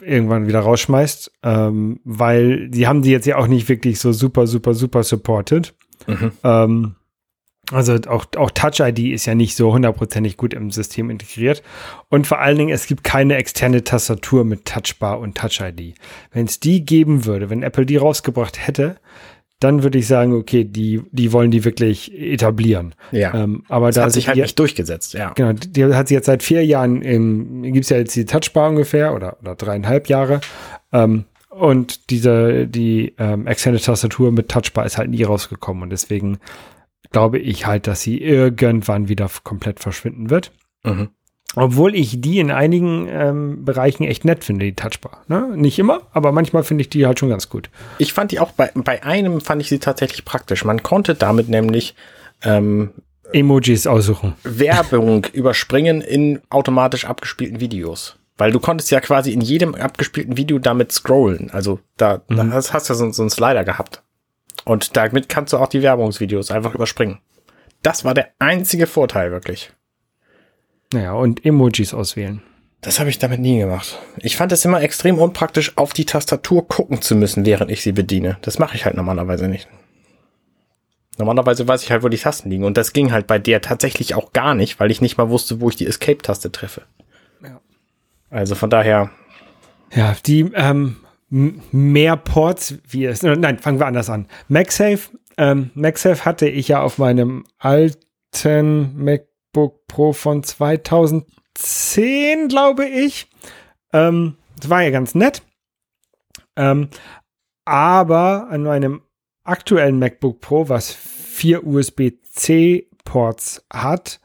irgendwann 0.00 0.46
wieder 0.46 0.60
rausschmeißt, 0.60 1.30
ähm, 1.42 2.00
weil 2.04 2.68
die 2.68 2.86
haben 2.86 3.02
die 3.02 3.10
jetzt 3.10 3.26
ja 3.26 3.36
auch 3.36 3.46
nicht 3.46 3.68
wirklich 3.68 4.00
so 4.00 4.12
super, 4.12 4.46
super, 4.46 4.74
super 4.74 5.02
supported. 5.04 5.74
Mhm. 6.06 6.32
Ähm, 6.42 6.94
also 7.72 7.94
auch, 8.08 8.26
auch 8.36 8.50
Touch 8.50 8.80
ID 8.80 9.12
ist 9.12 9.26
ja 9.26 9.34
nicht 9.34 9.56
so 9.56 9.72
hundertprozentig 9.72 10.36
gut 10.36 10.52
im 10.52 10.70
System 10.70 11.08
integriert. 11.08 11.62
Und 12.08 12.26
vor 12.26 12.40
allen 12.40 12.58
Dingen, 12.58 12.74
es 12.74 12.86
gibt 12.86 13.04
keine 13.04 13.36
externe 13.36 13.84
Tastatur 13.84 14.44
mit 14.44 14.66
Touchbar 14.66 15.18
und 15.18 15.36
Touch 15.36 15.60
ID. 15.60 15.94
Wenn 16.32 16.46
es 16.46 16.60
die 16.60 16.84
geben 16.84 17.24
würde, 17.24 17.48
wenn 17.48 17.62
Apple 17.62 17.86
die 17.86 17.96
rausgebracht 17.96 18.66
hätte, 18.66 18.96
dann 19.60 19.82
würde 19.82 19.98
ich 19.98 20.06
sagen, 20.06 20.34
okay, 20.34 20.64
die, 20.64 21.02
die 21.12 21.32
wollen 21.32 21.50
die 21.50 21.64
wirklich 21.64 22.12
etablieren. 22.12 22.94
Ja. 23.12 23.32
Ähm, 23.34 23.64
aber 23.68 23.86
das 23.86 23.94
da 23.96 24.02
hat 24.04 24.12
sich 24.12 24.26
halt 24.28 24.36
die- 24.36 24.42
nicht 24.42 24.58
durchgesetzt, 24.58 25.14
ja. 25.14 25.30
Genau, 25.34 25.52
die 25.52 25.84
hat 25.94 26.08
sie 26.08 26.14
jetzt 26.14 26.26
seit 26.26 26.42
vier 26.42 26.64
Jahren, 26.64 27.00
im, 27.02 27.62
gibt's 27.62 27.88
ja 27.88 27.96
jetzt 27.98 28.14
die 28.16 28.24
Touchbar 28.26 28.68
ungefähr 28.70 29.14
oder, 29.14 29.38
oder 29.40 29.54
dreieinhalb 29.54 30.08
Jahre. 30.08 30.40
Ähm, 30.92 31.24
und 31.50 32.10
diese, 32.10 32.66
die 32.66 33.14
ähm, 33.18 33.46
externe 33.46 33.78
Tastatur 33.80 34.32
mit 34.32 34.48
Touchbar 34.50 34.84
ist 34.86 34.98
halt 34.98 35.10
nie 35.10 35.22
rausgekommen 35.22 35.84
und 35.84 35.90
deswegen 35.90 36.38
glaube 37.12 37.38
ich 37.38 37.64
halt, 37.66 37.86
dass 37.86 38.02
sie 38.02 38.18
irgendwann 38.20 39.08
wieder 39.08 39.30
komplett 39.44 39.78
verschwinden 39.78 40.30
wird. 40.30 40.50
Mhm. 40.82 41.10
Obwohl 41.56 41.94
ich 41.94 42.20
die 42.20 42.38
in 42.38 42.50
einigen 42.50 43.08
ähm, 43.08 43.64
Bereichen 43.64 44.04
echt 44.04 44.24
nett 44.24 44.44
finde, 44.44 44.64
die 44.66 44.74
Touchbar. 44.74 45.22
Ne? 45.28 45.56
Nicht 45.56 45.78
immer, 45.78 46.02
aber 46.12 46.32
manchmal 46.32 46.64
finde 46.64 46.82
ich 46.82 46.90
die 46.90 47.06
halt 47.06 47.18
schon 47.18 47.28
ganz 47.28 47.48
gut. 47.48 47.70
Ich 47.98 48.12
fand 48.12 48.32
die 48.32 48.40
auch 48.40 48.52
bei, 48.52 48.70
bei 48.74 49.02
einem 49.02 49.40
fand 49.40 49.62
ich 49.62 49.68
sie 49.68 49.78
tatsächlich 49.78 50.24
praktisch. 50.24 50.64
Man 50.64 50.82
konnte 50.82 51.14
damit 51.14 51.48
nämlich 51.48 51.94
ähm, 52.42 52.90
Emojis 53.32 53.86
aussuchen. 53.86 54.34
Werbung 54.42 55.26
überspringen 55.32 56.00
in 56.00 56.40
automatisch 56.50 57.04
abgespielten 57.04 57.60
Videos. 57.60 58.16
Weil 58.36 58.50
du 58.50 58.58
konntest 58.58 58.90
ja 58.90 59.00
quasi 59.00 59.32
in 59.32 59.40
jedem 59.40 59.74
abgespielten 59.76 60.36
Video 60.36 60.58
damit 60.58 60.90
scrollen. 60.90 61.50
Also 61.50 61.78
da, 61.96 62.22
da 62.28 62.48
hast, 62.50 62.72
hast 62.72 62.90
du 62.90 62.94
so, 62.94 63.10
so 63.12 63.22
einen 63.22 63.30
Slider 63.30 63.64
gehabt. 63.64 64.02
Und 64.64 64.96
damit 64.96 65.28
kannst 65.28 65.52
du 65.52 65.58
auch 65.58 65.68
die 65.68 65.82
Werbungsvideos 65.82 66.50
einfach 66.50 66.74
überspringen. 66.74 67.18
Das 67.82 68.04
war 68.04 68.14
der 68.14 68.30
einzige 68.38 68.86
Vorteil, 68.86 69.30
wirklich. 69.30 69.70
Naja, 70.92 71.12
und 71.14 71.44
Emojis 71.44 71.94
auswählen. 71.94 72.42
Das 72.80 73.00
habe 73.00 73.08
ich 73.10 73.18
damit 73.18 73.40
nie 73.40 73.58
gemacht. 73.58 73.98
Ich 74.18 74.36
fand 74.36 74.52
es 74.52 74.64
immer 74.64 74.82
extrem 74.82 75.18
unpraktisch, 75.18 75.72
auf 75.76 75.92
die 75.94 76.04
Tastatur 76.04 76.68
gucken 76.68 77.00
zu 77.00 77.16
müssen, 77.16 77.46
während 77.46 77.70
ich 77.70 77.82
sie 77.82 77.92
bediene. 77.92 78.36
Das 78.42 78.58
mache 78.58 78.76
ich 78.76 78.84
halt 78.84 78.94
normalerweise 78.96 79.48
nicht. 79.48 79.68
Normalerweise 81.16 81.66
weiß 81.66 81.82
ich 81.82 81.90
halt, 81.90 82.02
wo 82.02 82.08
die 82.08 82.18
Tasten 82.18 82.50
liegen. 82.50 82.64
Und 82.64 82.76
das 82.76 82.92
ging 82.92 83.12
halt 83.12 83.26
bei 83.26 83.38
der 83.38 83.60
tatsächlich 83.62 84.14
auch 84.14 84.32
gar 84.32 84.54
nicht, 84.54 84.80
weil 84.80 84.90
ich 84.90 85.00
nicht 85.00 85.16
mal 85.16 85.30
wusste, 85.30 85.60
wo 85.60 85.68
ich 85.68 85.76
die 85.76 85.86
Escape-Taste 85.86 86.50
treffe. 86.52 86.82
Ja. 87.42 87.60
Also 88.30 88.54
von 88.54 88.68
daher, 88.68 89.10
Ja, 89.94 90.16
die 90.26 90.50
ähm, 90.54 90.96
mehr 91.30 92.16
Ports, 92.16 92.74
wie 92.88 93.06
es. 93.06 93.22
äh, 93.22 93.36
Nein, 93.36 93.58
fangen 93.60 93.78
wir 93.78 93.86
anders 93.86 94.10
an. 94.10 94.26
MagSafe. 94.48 95.10
Ähm, 95.38 95.70
MagSafe 95.74 96.24
hatte 96.24 96.48
ich 96.48 96.68
ja 96.68 96.82
auf 96.82 96.98
meinem 96.98 97.44
alten 97.58 98.94
MacBook 99.54 99.86
Pro 99.86 100.12
von 100.12 100.42
2010, 100.42 102.48
glaube 102.48 102.86
ich. 102.86 103.30
Ähm, 103.92 104.34
das 104.58 104.68
war 104.68 104.82
ja 104.82 104.90
ganz 104.90 105.14
nett. 105.14 105.42
Ähm, 106.56 106.88
aber 107.64 108.48
an 108.50 108.64
meinem 108.64 109.02
aktuellen 109.44 110.00
MacBook 110.00 110.40
Pro, 110.40 110.68
was 110.68 110.92
vier 110.92 111.64
USB-C-Ports 111.64 113.64
hat, 113.72 114.18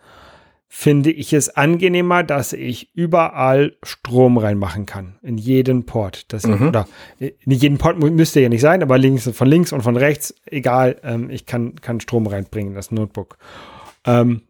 finde 0.68 1.12
ich 1.12 1.32
es 1.34 1.56
angenehmer, 1.56 2.24
dass 2.24 2.54
ich 2.54 2.90
überall 2.96 3.78
Strom 3.84 4.40
reinmachen 4.40 4.88
kann. 4.88 5.20
In 5.22 5.38
jeden 5.38 5.86
Port. 5.86 6.34
Das, 6.34 6.48
Mhm. 6.48 6.70
Oder 6.70 6.88
äh, 7.20 7.34
nicht 7.46 7.62
jeden 7.62 7.78
Port 7.78 8.00
müsste 8.00 8.40
ja 8.40 8.50
nicht 8.50 8.62
sein, 8.62 8.82
aber 8.82 8.98
links, 8.98 9.30
von 9.32 9.48
links 9.48 9.74
und 9.74 9.84
von 9.84 9.96
rechts, 9.96 10.34
egal, 10.46 11.00
ähm, 11.04 11.30
ich 11.30 11.46
kann, 11.46 11.76
kann 11.76 12.00
Strom 12.00 12.26
reinbringen, 12.26 12.74
das 12.74 12.90
Notebook. 12.90 13.38
Ähm, 14.06 14.42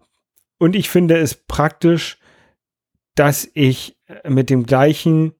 und 0.59 0.75
ich 0.75 0.89
finde 0.89 1.17
es 1.17 1.33
praktisch, 1.33 2.19
dass 3.15 3.49
ich 3.53 3.97
äh, 4.05 4.29
mit 4.29 4.49
dem 4.49 4.65
gleichen 4.65 5.33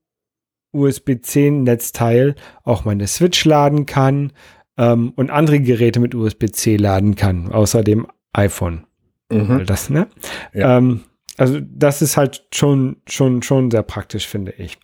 USB-C-Netzteil 0.71 2.35
auch 2.63 2.85
meine 2.85 3.07
Switch 3.07 3.45
laden 3.45 3.85
kann 3.85 4.31
ähm, 4.77 5.13
und 5.15 5.29
andere 5.29 5.59
Geräte 5.59 5.99
mit 5.99 6.15
USB-C 6.15 6.77
laden 6.77 7.15
kann, 7.15 7.51
außer 7.51 7.83
dem 7.83 8.07
iPhone. 8.33 8.85
Mhm. 9.31 9.65
das, 9.65 9.89
ne? 9.89 10.07
Ja. 10.53 10.77
Ähm, 10.77 11.01
also 11.37 11.59
das 11.61 12.01
ist 12.01 12.17
halt 12.17 12.47
schon, 12.53 12.97
schon, 13.07 13.41
schon 13.43 13.71
sehr 13.71 13.83
praktisch, 13.83 14.27
finde 14.27 14.53
ich. 14.57 14.77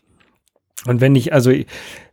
Und 0.86 1.02
wenn 1.02 1.16
ich, 1.16 1.34
also 1.34 1.52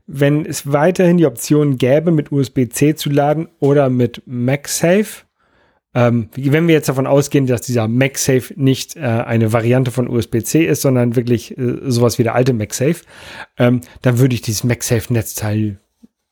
wenn 0.07 0.45
es 0.45 0.73
weiterhin 0.73 1.19
die 1.19 1.27
Option 1.27 1.77
gäbe, 1.79 2.11
mit 2.11 2.33
USB-C 2.33 2.95
zu 2.95 3.11
laden 3.11 3.49
oder 3.61 3.89
mit 3.91 4.23
MagSafe, 4.27 5.25
ähm, 5.95 6.29
wenn 6.37 6.69
wir 6.69 6.75
jetzt 6.75 6.89
davon 6.89 7.07
ausgehen, 7.07 7.47
dass 7.47 7.63
dieser 7.63 7.87
MagSafe 7.87 8.55
nicht 8.57 8.97
äh, 8.97 9.01
eine 9.01 9.53
Variante 9.53 9.91
von 9.91 10.09
USB-C 10.09 10.65
ist, 10.65 10.83
sondern 10.83 11.17
wirklich 11.17 11.57
äh, 11.59 11.79
sowas 11.85 12.19
wie 12.19 12.23
der 12.23 12.35
alte 12.35 12.55
MagSafe, 12.55 13.05
ähm, 13.59 13.83
dann 14.01 14.19
würde 14.19 14.35
ich 14.35 14.43
dieses 14.43 14.65
MagSafe-Netzteil 14.65 15.79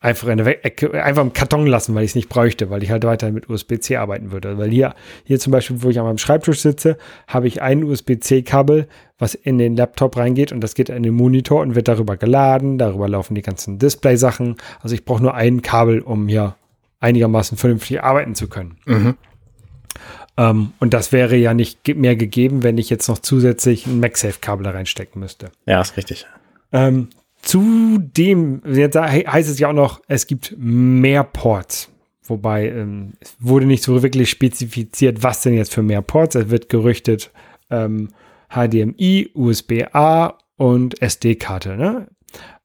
einfach 0.01 0.29
Ecke, 0.29 1.05
einfach 1.05 1.23
im 1.23 1.35
Karton 1.35 1.67
lassen, 1.67 1.95
weil 1.95 2.05
ich 2.05 2.13
es 2.13 2.15
nicht 2.15 2.31
bräuchte, 2.31 2.71
weil 2.71 2.83
ich 2.83 2.91
halt 2.91 3.05
weiterhin 3.05 3.35
mit 3.35 3.51
USB-C 3.51 3.97
arbeiten 3.97 4.33
würde. 4.33 4.57
Weil 4.57 4.71
hier, 4.71 4.95
hier 5.25 5.39
zum 5.39 5.51
Beispiel, 5.51 5.83
wo 5.83 5.91
ich 5.91 5.99
an 5.99 6.07
meinem 6.07 6.19
Schreibtisch 6.19 6.61
sitze, 6.61 6.97
habe 7.27 7.47
ich 7.47 7.61
ein 7.61 7.85
USB-C-Kabel, 7.85 8.89
was 9.19 9.35
in 9.35 9.59
den 9.59 9.77
Laptop 9.77 10.17
reingeht 10.17 10.53
und 10.53 10.63
das 10.63 10.75
geht 10.75 10.89
in 10.89 11.03
den 11.03 11.15
Monitor 11.15 11.61
und 11.61 11.75
wird 11.75 11.87
darüber 11.87 12.17
geladen. 12.17 12.79
Darüber 12.79 13.09
laufen 13.09 13.35
die 13.35 13.43
ganzen 13.43 13.79
Display-Sachen. 13.79 14.57
Also 14.81 14.95
ich 14.95 15.05
brauche 15.05 15.23
nur 15.23 15.35
ein 15.35 15.61
Kabel, 15.61 16.01
um 16.01 16.29
hier 16.29 16.57
einigermaßen 17.01 17.59
vernünftig 17.59 18.03
arbeiten 18.03 18.35
zu 18.35 18.49
können. 18.49 18.79
Mhm. 18.87 19.17
Ähm, 20.41 20.73
und 20.81 20.95
das 20.95 21.13
wäre 21.13 21.37
ja 21.37 21.53
nicht 21.55 21.87
mehr 21.97 22.17
gegeben, 22.17 22.63
wenn 22.63 22.79
ich 22.79 22.89
jetzt 22.89 23.09
noch 23.09 23.19
zusätzlich 23.19 23.87
ein 23.87 24.01
MagSafe-Kabel 24.01 24.67
reinstecken 24.67 25.21
müsste. 25.21 25.51
Ja, 25.67 25.81
ist 25.83 25.97
richtig. 25.97 26.27
Ähm, 26.73 27.09
zudem, 27.43 28.63
jetzt 28.65 28.97
he- 28.97 29.27
heißt 29.27 29.51
es 29.51 29.59
ja 29.59 29.69
auch 29.69 29.73
noch, 29.75 30.01
es 30.09 30.27
gibt 30.27 30.55
mehr 30.57 31.25
Ports, 31.25 31.89
wobei 32.25 32.69
ähm, 32.71 33.13
es 33.21 33.35
wurde 33.39 33.67
nicht 33.67 33.83
so 33.83 34.03
wirklich 34.03 34.31
spezifiziert, 34.31 35.23
was 35.23 35.43
denn 35.43 35.55
jetzt 35.55 35.75
für 35.75 35.83
mehr 35.83 36.03
Ports. 36.03 36.35
Es 36.37 36.49
wird 36.51 36.69
gerüchtet 36.69 37.31
HDMI, 38.49 39.31
USB-A 39.35 40.35
und 40.57 41.01
SD-Karte. 41.01 41.77
Ne? 41.77 42.09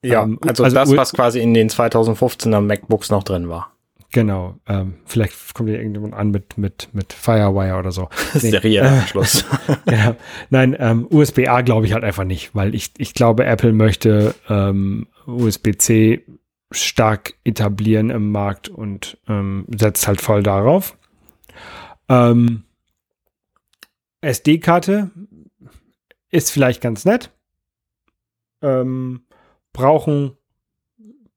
Ja, 0.03 0.23
also, 0.41 0.63
also, 0.63 0.75
das, 0.75 0.95
was 0.95 1.13
quasi 1.13 1.39
in 1.41 1.53
den 1.53 1.69
2015er 1.69 2.59
MacBooks 2.61 3.11
noch 3.11 3.23
drin 3.23 3.49
war. 3.49 3.71
Genau. 4.15 4.55
Ähm, 4.65 4.93
vielleicht 5.03 5.53
kommt 5.53 5.67
ja 5.67 5.75
irgendjemand 5.75 6.13
an 6.13 6.31
mit, 6.31 6.57
mit, 6.57 6.87
mit 6.93 7.11
Firewire 7.11 7.77
oder 7.77 7.91
so. 7.91 8.07
Nee, 8.35 8.51
Serienanschluss. 8.51 9.43
Äh, 9.87 9.91
ja. 9.91 10.15
Nein, 10.49 10.73
ähm, 10.79 11.05
USB-A 11.09 11.59
glaube 11.63 11.85
ich 11.85 11.91
halt 11.91 12.05
einfach 12.05 12.23
nicht, 12.23 12.55
weil 12.55 12.75
ich, 12.75 12.93
ich 12.97 13.13
glaube, 13.13 13.43
Apple 13.43 13.73
möchte 13.73 14.33
ähm, 14.47 15.07
USB-C 15.25 16.25
stark 16.71 17.33
etablieren 17.43 18.09
im 18.09 18.31
Markt 18.31 18.69
und 18.69 19.17
ähm, 19.27 19.65
setzt 19.75 20.07
halt 20.07 20.21
voll 20.21 20.43
darauf. 20.43 20.97
Ähm, 22.07 22.63
SD-Karte 24.21 25.11
ist 26.29 26.51
vielleicht 26.51 26.79
ganz 26.79 27.03
nett. 27.03 27.31
Ähm, 28.61 29.25
brauchen 29.73 30.37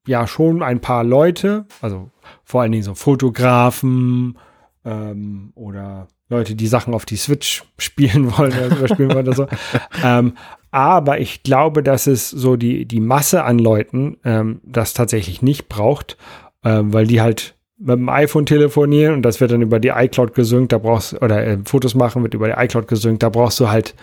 ja 0.09 0.27
schon 0.27 0.63
ein 0.63 0.81
paar 0.81 1.05
Leute, 1.05 1.67
also 1.81 2.11
vor 2.45 2.63
allen 2.63 2.73
Dingen 2.73 2.85
so 2.85 2.95
Fotografen 2.95 4.39
ähm, 4.85 5.53
oder 5.55 6.09
Leute, 6.29 6.55
die 6.55 6.67
Sachen 6.67 6.95
auf 6.95 7.07
die 7.07 7.17
Switch 7.17 7.65
spielen 7.79 8.37
wollen 8.37 8.53
oder 8.53 8.89
spielen 8.89 9.11
wollen 9.11 9.29
oder 9.29 9.37
so. 9.37 9.47
ähm, 10.05 10.35
aber 10.71 11.21
ich 11.21 11.43
glaube, 11.43 11.83
dass 11.83 12.07
es 12.07 12.29
so 12.29 12.57
die, 12.57 12.85
die 12.85 13.01
Masse 13.01 13.45
an 13.45 13.59
Leuten 13.59 14.19
ähm, 14.25 14.61
das 14.65 14.93
tatsächlich 14.93 15.41
nicht 15.41 15.69
braucht, 15.69 16.19
ähm, 16.65 16.93
weil 16.93 17.07
die 17.07 17.21
halt 17.21 17.55
mit 17.79 17.97
dem 17.97 18.09
iPhone 18.09 18.45
telefonieren 18.45 19.15
und 19.15 19.23
das 19.23 19.41
wird 19.41 19.53
dann 19.53 19.63
über 19.63 19.79
die 19.79 19.89
iCloud 19.89 20.35
gesynkt, 20.35 20.73
da 20.73 20.79
brauchst 20.79 21.23
oder 21.23 21.47
äh, 21.47 21.59
Fotos 21.65 21.95
machen 21.95 22.23
wird 22.23 22.35
über 22.35 22.49
die 22.49 22.55
iCloud 22.57 22.89
gesynkt, 22.89 23.23
da 23.23 23.29
brauchst 23.29 23.61
du 23.61 23.69
halt 23.69 23.95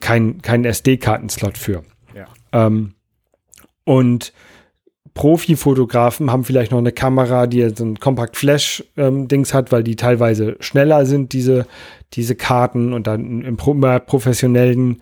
keinen 0.00 0.40
kein 0.42 0.64
SD-Kartenslot 0.64 1.58
für. 1.58 1.82
Ja. 2.14 2.26
Ähm, 2.52 2.94
und 3.84 4.32
Profi-Fotografen 5.16 6.30
haben 6.30 6.44
vielleicht 6.44 6.70
noch 6.70 6.78
eine 6.78 6.92
Kamera, 6.92 7.46
die 7.48 7.68
so 7.70 7.84
ein 7.84 7.98
Compact 7.98 8.36
Flash-Dings 8.36 9.50
ähm, 9.50 9.56
hat, 9.56 9.72
weil 9.72 9.82
die 9.82 9.96
teilweise 9.96 10.56
schneller 10.60 11.06
sind, 11.06 11.32
diese, 11.32 11.66
diese 12.12 12.36
Karten 12.36 12.92
und 12.92 13.06
dann 13.08 13.42
im 13.42 13.56
pro 13.56 13.74
professionellen 14.06 15.00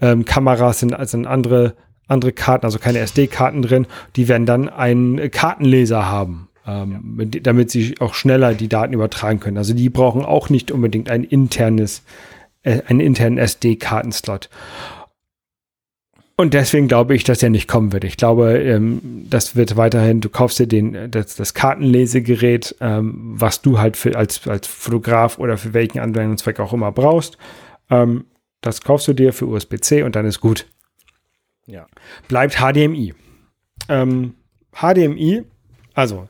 ähm, 0.00 0.26
Kameras 0.26 0.80
sind, 0.80 0.94
sind 1.08 1.26
andere, 1.26 1.74
andere 2.06 2.32
Karten, 2.32 2.66
also 2.66 2.78
keine 2.78 2.98
SD-Karten 3.00 3.62
drin. 3.62 3.86
Die 4.16 4.28
werden 4.28 4.46
dann 4.46 4.68
einen 4.68 5.30
Kartenleser 5.30 6.06
haben, 6.06 6.48
ähm, 6.66 6.92
ja. 6.92 7.00
mit, 7.02 7.46
damit 7.46 7.70
sie 7.70 7.94
auch 8.00 8.12
schneller 8.12 8.52
die 8.52 8.68
Daten 8.68 8.92
übertragen 8.92 9.40
können. 9.40 9.56
Also 9.56 9.72
die 9.72 9.88
brauchen 9.88 10.26
auch 10.26 10.50
nicht 10.50 10.70
unbedingt 10.70 11.10
ein 11.10 11.24
internes, 11.24 12.02
äh, 12.64 12.82
einen 12.86 13.00
internen 13.00 13.38
SD-Kartenslot. 13.38 14.50
Und 16.40 16.54
deswegen 16.54 16.86
glaube 16.86 17.16
ich, 17.16 17.24
dass 17.24 17.42
er 17.42 17.50
nicht 17.50 17.66
kommen 17.66 17.92
wird. 17.92 18.04
Ich 18.04 18.16
glaube, 18.16 18.58
ähm, 18.58 19.00
das 19.28 19.56
wird 19.56 19.76
weiterhin, 19.76 20.20
du 20.20 20.28
kaufst 20.28 20.60
dir 20.60 20.68
den, 20.68 21.10
das, 21.10 21.34
das 21.34 21.52
Kartenlesegerät, 21.52 22.76
ähm, 22.80 23.34
was 23.34 23.60
du 23.60 23.80
halt 23.80 23.96
für, 23.96 24.16
als, 24.16 24.46
als 24.46 24.68
Fotograf 24.68 25.40
oder 25.40 25.58
für 25.58 25.74
welchen 25.74 25.98
Anwendungszweck 25.98 26.60
auch 26.60 26.72
immer 26.72 26.92
brauchst. 26.92 27.38
Ähm, 27.90 28.26
das 28.60 28.82
kaufst 28.82 29.08
du 29.08 29.14
dir 29.14 29.32
für 29.32 29.46
USB-C 29.46 30.04
und 30.04 30.14
dann 30.14 30.26
ist 30.26 30.38
gut. 30.38 30.68
Ja. 31.66 31.88
Bleibt 32.28 32.58
HDMI. 32.58 33.14
HDMI, 33.88 35.34
ähm, 35.38 35.44
also 35.92 36.28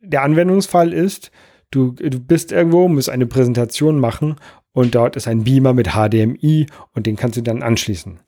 der 0.00 0.24
Anwendungsfall 0.24 0.92
ist, 0.92 1.30
du, 1.70 1.92
du 1.92 2.20
bist 2.20 2.52
irgendwo, 2.52 2.86
musst 2.86 3.08
eine 3.08 3.24
Präsentation 3.24 3.98
machen 3.98 4.36
und 4.72 4.94
dort 4.94 5.16
ist 5.16 5.26
ein 5.26 5.44
Beamer 5.44 5.72
mit 5.72 5.92
HDMI 5.94 6.66
und 6.92 7.06
den 7.06 7.16
kannst 7.16 7.38
du 7.38 7.42
dann 7.42 7.62
anschließen 7.62 8.20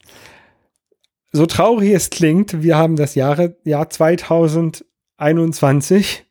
so 1.32 1.46
traurig 1.46 1.92
es 1.92 2.10
klingt, 2.10 2.62
wir 2.62 2.76
haben 2.76 2.96
das 2.96 3.14
Jahre, 3.14 3.56
Jahr 3.64 3.88
2021 3.88 6.26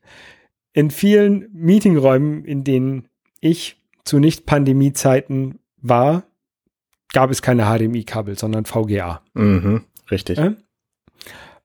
in 0.74 0.92
vielen 0.92 1.50
Meetingräumen, 1.54 2.46
in 2.46 2.64
denen 2.64 3.08
ich 3.40 3.78
zu 4.04 4.20
Nicht-Pandemie-Zeiten 4.20 5.58
war, 5.78 6.24
gab 7.14 7.32
es 7.32 7.42
keine 7.42 7.66
HDMI-Kabel, 7.66 8.38
sondern 8.38 8.66
VGA. 8.66 9.24
Mhm, 9.34 9.86
richtig. 10.12 10.38
Äh? 10.38 10.52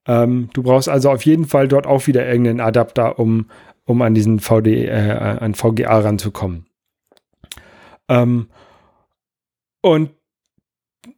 Ähm, 0.07 0.51
du 0.53 0.63
brauchst 0.63 0.89
also 0.89 1.11
auf 1.11 1.25
jeden 1.25 1.47
Fall 1.47 1.69
dort 1.69 1.87
auch 1.87 2.07
wieder 2.07 2.27
irgendeinen 2.27 2.61
Adapter, 2.61 3.19
um, 3.19 3.51
um 3.85 4.01
an 4.03 4.15
diesen 4.15 4.41
VD, 4.41 4.87
äh, 4.87 5.39
an 5.41 5.55
VGA 5.55 5.99
ranzukommen. 5.99 6.67
Ähm, 8.09 8.49
und 9.81 10.11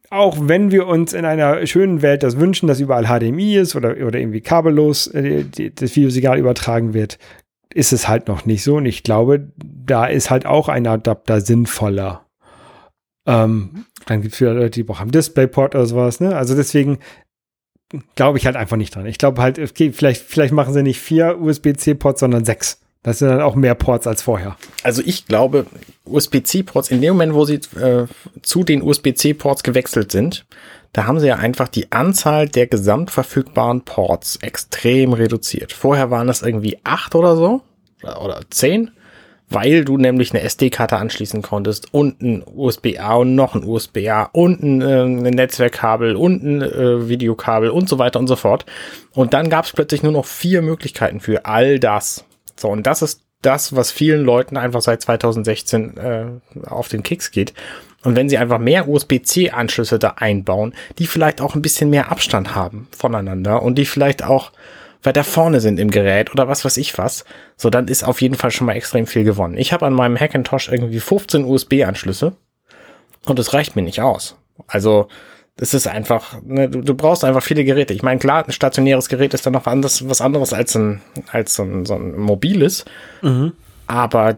auch 0.09 0.37
wenn 0.39 0.71
wir 0.71 0.87
uns 0.87 1.13
in 1.13 1.25
einer 1.25 1.65
schönen 1.67 2.01
Welt 2.01 2.23
das 2.23 2.39
wünschen, 2.39 2.67
dass 2.67 2.79
überall 2.79 3.05
HDMI 3.05 3.57
ist 3.57 3.75
oder, 3.75 3.91
oder 3.91 4.19
irgendwie 4.19 4.41
kabellos 4.41 5.07
äh, 5.07 5.45
das 5.75 5.95
Videosignal 5.95 6.37
übertragen 6.37 6.93
wird, 6.93 7.17
ist 7.73 7.93
es 7.93 8.07
halt 8.07 8.27
noch 8.27 8.45
nicht 8.45 8.63
so. 8.63 8.77
Und 8.77 8.85
ich 8.85 9.03
glaube, 9.03 9.51
da 9.57 10.05
ist 10.05 10.29
halt 10.29 10.45
auch 10.45 10.69
ein 10.69 10.87
Adapter 10.87 11.41
sinnvoller. 11.41 12.25
Ähm, 13.25 13.85
dann 14.05 14.21
gibt 14.21 14.33
es 14.33 14.41
wieder 14.41 14.53
Leute, 14.53 14.71
die 14.71 14.83
brauchen 14.83 15.11
Displayport 15.11 15.75
oder 15.75 15.85
sowas. 15.85 16.19
Ne? 16.19 16.35
Also 16.35 16.55
deswegen 16.55 16.99
glaube 18.15 18.37
ich 18.37 18.45
halt 18.45 18.55
einfach 18.55 18.77
nicht 18.77 18.95
dran. 18.95 19.05
Ich 19.05 19.17
glaube 19.17 19.41
halt, 19.41 19.59
okay, 19.59 19.91
vielleicht, 19.91 20.21
vielleicht 20.21 20.53
machen 20.53 20.73
sie 20.73 20.83
nicht 20.83 20.99
vier 20.99 21.39
USB-C-Ports, 21.39 22.21
sondern 22.21 22.45
sechs. 22.45 22.81
Das 23.07 23.19
sind 23.19 23.29
dann 23.29 23.39
auch 23.39 23.55
mehr 23.55 23.73
Ports 23.73 24.05
als 24.05 24.21
vorher. 24.21 24.57
Also 24.83 25.01
ich 25.05 25.27
glaube, 25.27 25.65
USB-C-Ports, 26.03 26.91
in 26.91 26.99
dem 26.99 27.13
Moment, 27.13 27.33
wo 27.35 27.45
sie 27.45 27.61
äh, 27.79 28.05
zu 28.41 28.65
den 28.65 28.81
USB-C-Ports 28.81 29.63
gewechselt 29.63 30.11
sind, 30.11 30.45
da 30.91 31.05
haben 31.07 31.21
sie 31.21 31.27
ja 31.27 31.37
einfach 31.37 31.69
die 31.69 31.89
Anzahl 31.93 32.49
der 32.49 32.67
gesamtverfügbaren 32.67 33.83
Ports 33.83 34.39
extrem 34.41 35.13
reduziert. 35.13 35.71
Vorher 35.71 36.11
waren 36.11 36.27
das 36.27 36.41
irgendwie 36.41 36.79
acht 36.83 37.15
oder 37.15 37.37
so 37.37 37.61
oder 38.03 38.41
zehn, 38.49 38.91
weil 39.49 39.85
du 39.85 39.97
nämlich 39.97 40.33
eine 40.33 40.41
SD-Karte 40.41 40.97
anschließen 40.97 41.41
konntest 41.41 41.93
und 41.93 42.21
ein 42.21 42.43
USB-A 42.45 43.15
und 43.15 43.35
noch 43.35 43.55
ein 43.55 43.63
USB-A 43.63 44.23
und 44.33 44.61
ein, 44.61 44.81
äh, 44.81 45.03
ein 45.03 45.33
Netzwerkkabel 45.33 46.17
und 46.17 46.43
ein 46.43 46.61
äh, 46.61 47.07
Videokabel 47.07 47.69
und 47.69 47.87
so 47.87 47.99
weiter 47.99 48.19
und 48.19 48.27
so 48.27 48.35
fort. 48.35 48.65
Und 49.13 49.33
dann 49.33 49.49
gab 49.49 49.63
es 49.63 49.71
plötzlich 49.71 50.03
nur 50.03 50.11
noch 50.11 50.25
vier 50.25 50.61
Möglichkeiten 50.61 51.21
für 51.21 51.45
all 51.45 51.79
das. 51.79 52.25
So, 52.59 52.69
und 52.69 52.87
das 52.87 53.01
ist 53.01 53.21
das, 53.41 53.75
was 53.75 53.91
vielen 53.91 54.23
Leuten 54.23 54.57
einfach 54.57 54.81
seit 54.81 55.01
2016 55.01 55.97
äh, 55.97 56.25
auf 56.65 56.87
den 56.87 57.03
Kicks 57.03 57.31
geht. 57.31 57.53
Und 58.03 58.15
wenn 58.15 58.29
sie 58.29 58.37
einfach 58.37 58.59
mehr 58.59 58.87
USB-C-Anschlüsse 58.87 59.99
da 59.99 60.15
einbauen, 60.17 60.73
die 60.97 61.07
vielleicht 61.07 61.41
auch 61.41 61.55
ein 61.55 61.61
bisschen 61.61 61.89
mehr 61.89 62.11
Abstand 62.11 62.55
haben 62.55 62.87
voneinander 62.97 63.61
und 63.61 63.75
die 63.75 63.85
vielleicht 63.85 64.23
auch 64.23 64.51
weiter 65.03 65.23
vorne 65.23 65.59
sind 65.59 65.79
im 65.79 65.91
Gerät 65.91 66.31
oder 66.31 66.47
was 66.47 66.65
weiß 66.65 66.77
ich 66.77 66.97
was, 66.97 67.25
so 67.55 67.69
dann 67.69 67.87
ist 67.87 68.03
auf 68.03 68.21
jeden 68.21 68.35
Fall 68.35 68.51
schon 68.51 68.67
mal 68.67 68.75
extrem 68.75 69.07
viel 69.07 69.23
gewonnen. 69.23 69.57
Ich 69.57 69.71
habe 69.73 69.85
an 69.85 69.93
meinem 69.93 70.19
Hackintosh 70.19 70.69
irgendwie 70.69 70.99
15 70.99 71.45
USB-Anschlüsse 71.45 72.35
und 73.25 73.39
es 73.39 73.53
reicht 73.53 73.75
mir 73.75 73.83
nicht 73.83 74.01
aus. 74.01 74.37
Also 74.67 75.07
das 75.57 75.73
ist 75.73 75.87
einfach, 75.87 76.39
ne, 76.43 76.69
du, 76.69 76.81
du 76.81 76.93
brauchst 76.93 77.23
einfach 77.23 77.41
viele 77.41 77.63
Geräte. 77.63 77.93
Ich 77.93 78.03
meine, 78.03 78.19
klar, 78.19 78.45
ein 78.45 78.51
stationäres 78.51 79.09
Gerät 79.09 79.33
ist 79.33 79.45
dann 79.45 79.53
noch 79.53 79.65
anders, 79.65 80.07
was 80.07 80.21
anderes 80.21 80.53
als 80.53 80.75
ein, 80.75 81.01
als 81.31 81.55
so 81.55 81.63
ein, 81.63 81.85
so 81.85 81.95
ein 81.95 82.15
mobiles. 82.15 82.85
Mhm. 83.23 83.53
Aber 83.87 84.37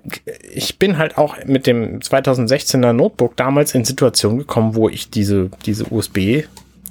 ich 0.54 0.80
bin 0.80 0.98
halt 0.98 1.18
auch 1.18 1.36
mit 1.46 1.68
dem 1.68 2.00
2016er 2.00 2.94
Notebook 2.94 3.36
damals 3.36 3.76
in 3.76 3.84
Situationen 3.84 4.38
gekommen, 4.40 4.76
wo 4.76 4.88
ich 4.88 5.10
diese, 5.10 5.50
diese 5.66 5.92
USB 5.92 6.44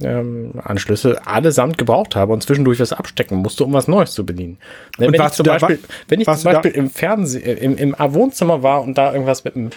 ähm, 0.03 0.53
Anschlüsse 0.63 1.27
allesamt 1.27 1.79
gebraucht 1.79 2.17
habe 2.17 2.33
und 2.33 2.43
zwischendurch 2.43 2.81
was 2.81 2.93
abstecken 2.93 3.39
musste, 3.39 3.65
um 3.65 3.73
was 3.73 3.89
Neues 3.89 4.13
zu 4.13 4.27
bedienen. 4.27 4.59
Ne, 4.99 5.11
wenn, 5.11 5.23
ich 5.23 5.33
zum 5.33 5.47
Beispiel, 5.47 5.79
wenn 6.09 6.21
ich 6.21 6.27
zum 6.27 6.43
Beispiel 6.43 6.73
im 6.73 6.91
Fernsehen, 6.91 7.57
im, 7.59 7.79
im 7.79 7.95
Wohnzimmer 7.99 8.63
war 8.63 8.83
und 8.83 8.99
da 8.99 9.13
irgendwas 9.13 9.45
mit 9.45 9.55
dem, 9.55 9.71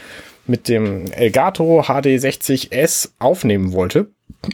mit 0.47 0.67
dem 0.67 1.11
Elgato 1.11 1.81
HD60S 1.81 3.11
aufnehmen 3.19 3.73
wollte, 3.73 4.07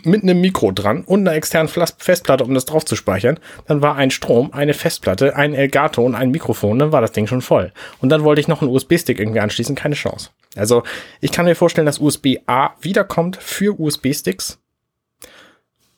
mit 0.03 0.23
einem 0.23 0.41
Mikro 0.41 0.71
dran 0.71 1.03
und 1.03 1.21
einer 1.21 1.35
externen 1.35 1.69
Festplatte, 1.69 2.43
um 2.43 2.53
das 2.53 2.65
drauf 2.65 2.85
zu 2.85 2.95
speichern. 2.95 3.39
Dann 3.67 3.81
war 3.81 3.95
ein 3.95 4.11
Strom, 4.11 4.53
eine 4.53 4.73
Festplatte, 4.73 5.35
ein 5.35 5.53
Elgato 5.53 6.03
und 6.03 6.15
ein 6.15 6.31
Mikrofon, 6.31 6.79
dann 6.79 6.91
war 6.91 7.01
das 7.01 7.11
Ding 7.11 7.27
schon 7.27 7.41
voll. 7.41 7.71
Und 8.01 8.09
dann 8.09 8.23
wollte 8.23 8.41
ich 8.41 8.47
noch 8.47 8.61
einen 8.61 8.71
USB-Stick 8.71 9.19
irgendwie 9.19 9.39
anschließen, 9.39 9.75
keine 9.75 9.95
Chance. 9.95 10.29
Also 10.55 10.83
ich 11.21 11.31
kann 11.31 11.45
mir 11.45 11.55
vorstellen, 11.55 11.85
dass 11.85 11.99
USB-A 11.99 12.75
wiederkommt 12.81 13.37
für 13.37 13.79
USB-Sticks. 13.79 14.59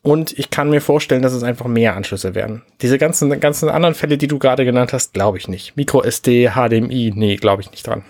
Und 0.02 0.38
ich 0.40 0.50
kann 0.50 0.70
mir 0.70 0.82
vorstellen, 0.82 1.22
dass 1.22 1.34
es 1.34 1.44
einfach 1.44 1.66
mehr 1.66 1.96
Anschlüsse 1.96 2.34
werden. 2.34 2.64
Diese 2.82 2.98
ganzen, 2.98 3.38
ganzen 3.40 3.68
anderen 3.68 3.96
Fälle, 3.96 4.18
die 4.18 4.28
du 4.28 4.40
gerade 4.40 4.64
genannt 4.64 4.94
hast, 4.94 5.14
glaube 5.14 5.38
ich 5.38 5.48
nicht. 5.50 5.76
Micro 5.76 6.02
SD, 6.02 6.52
HDMI, 6.52 7.12
nee, 7.14 7.36
glaube 7.36 7.62
ich 7.62 7.72
nicht 7.72 7.86
dran. 7.86 8.06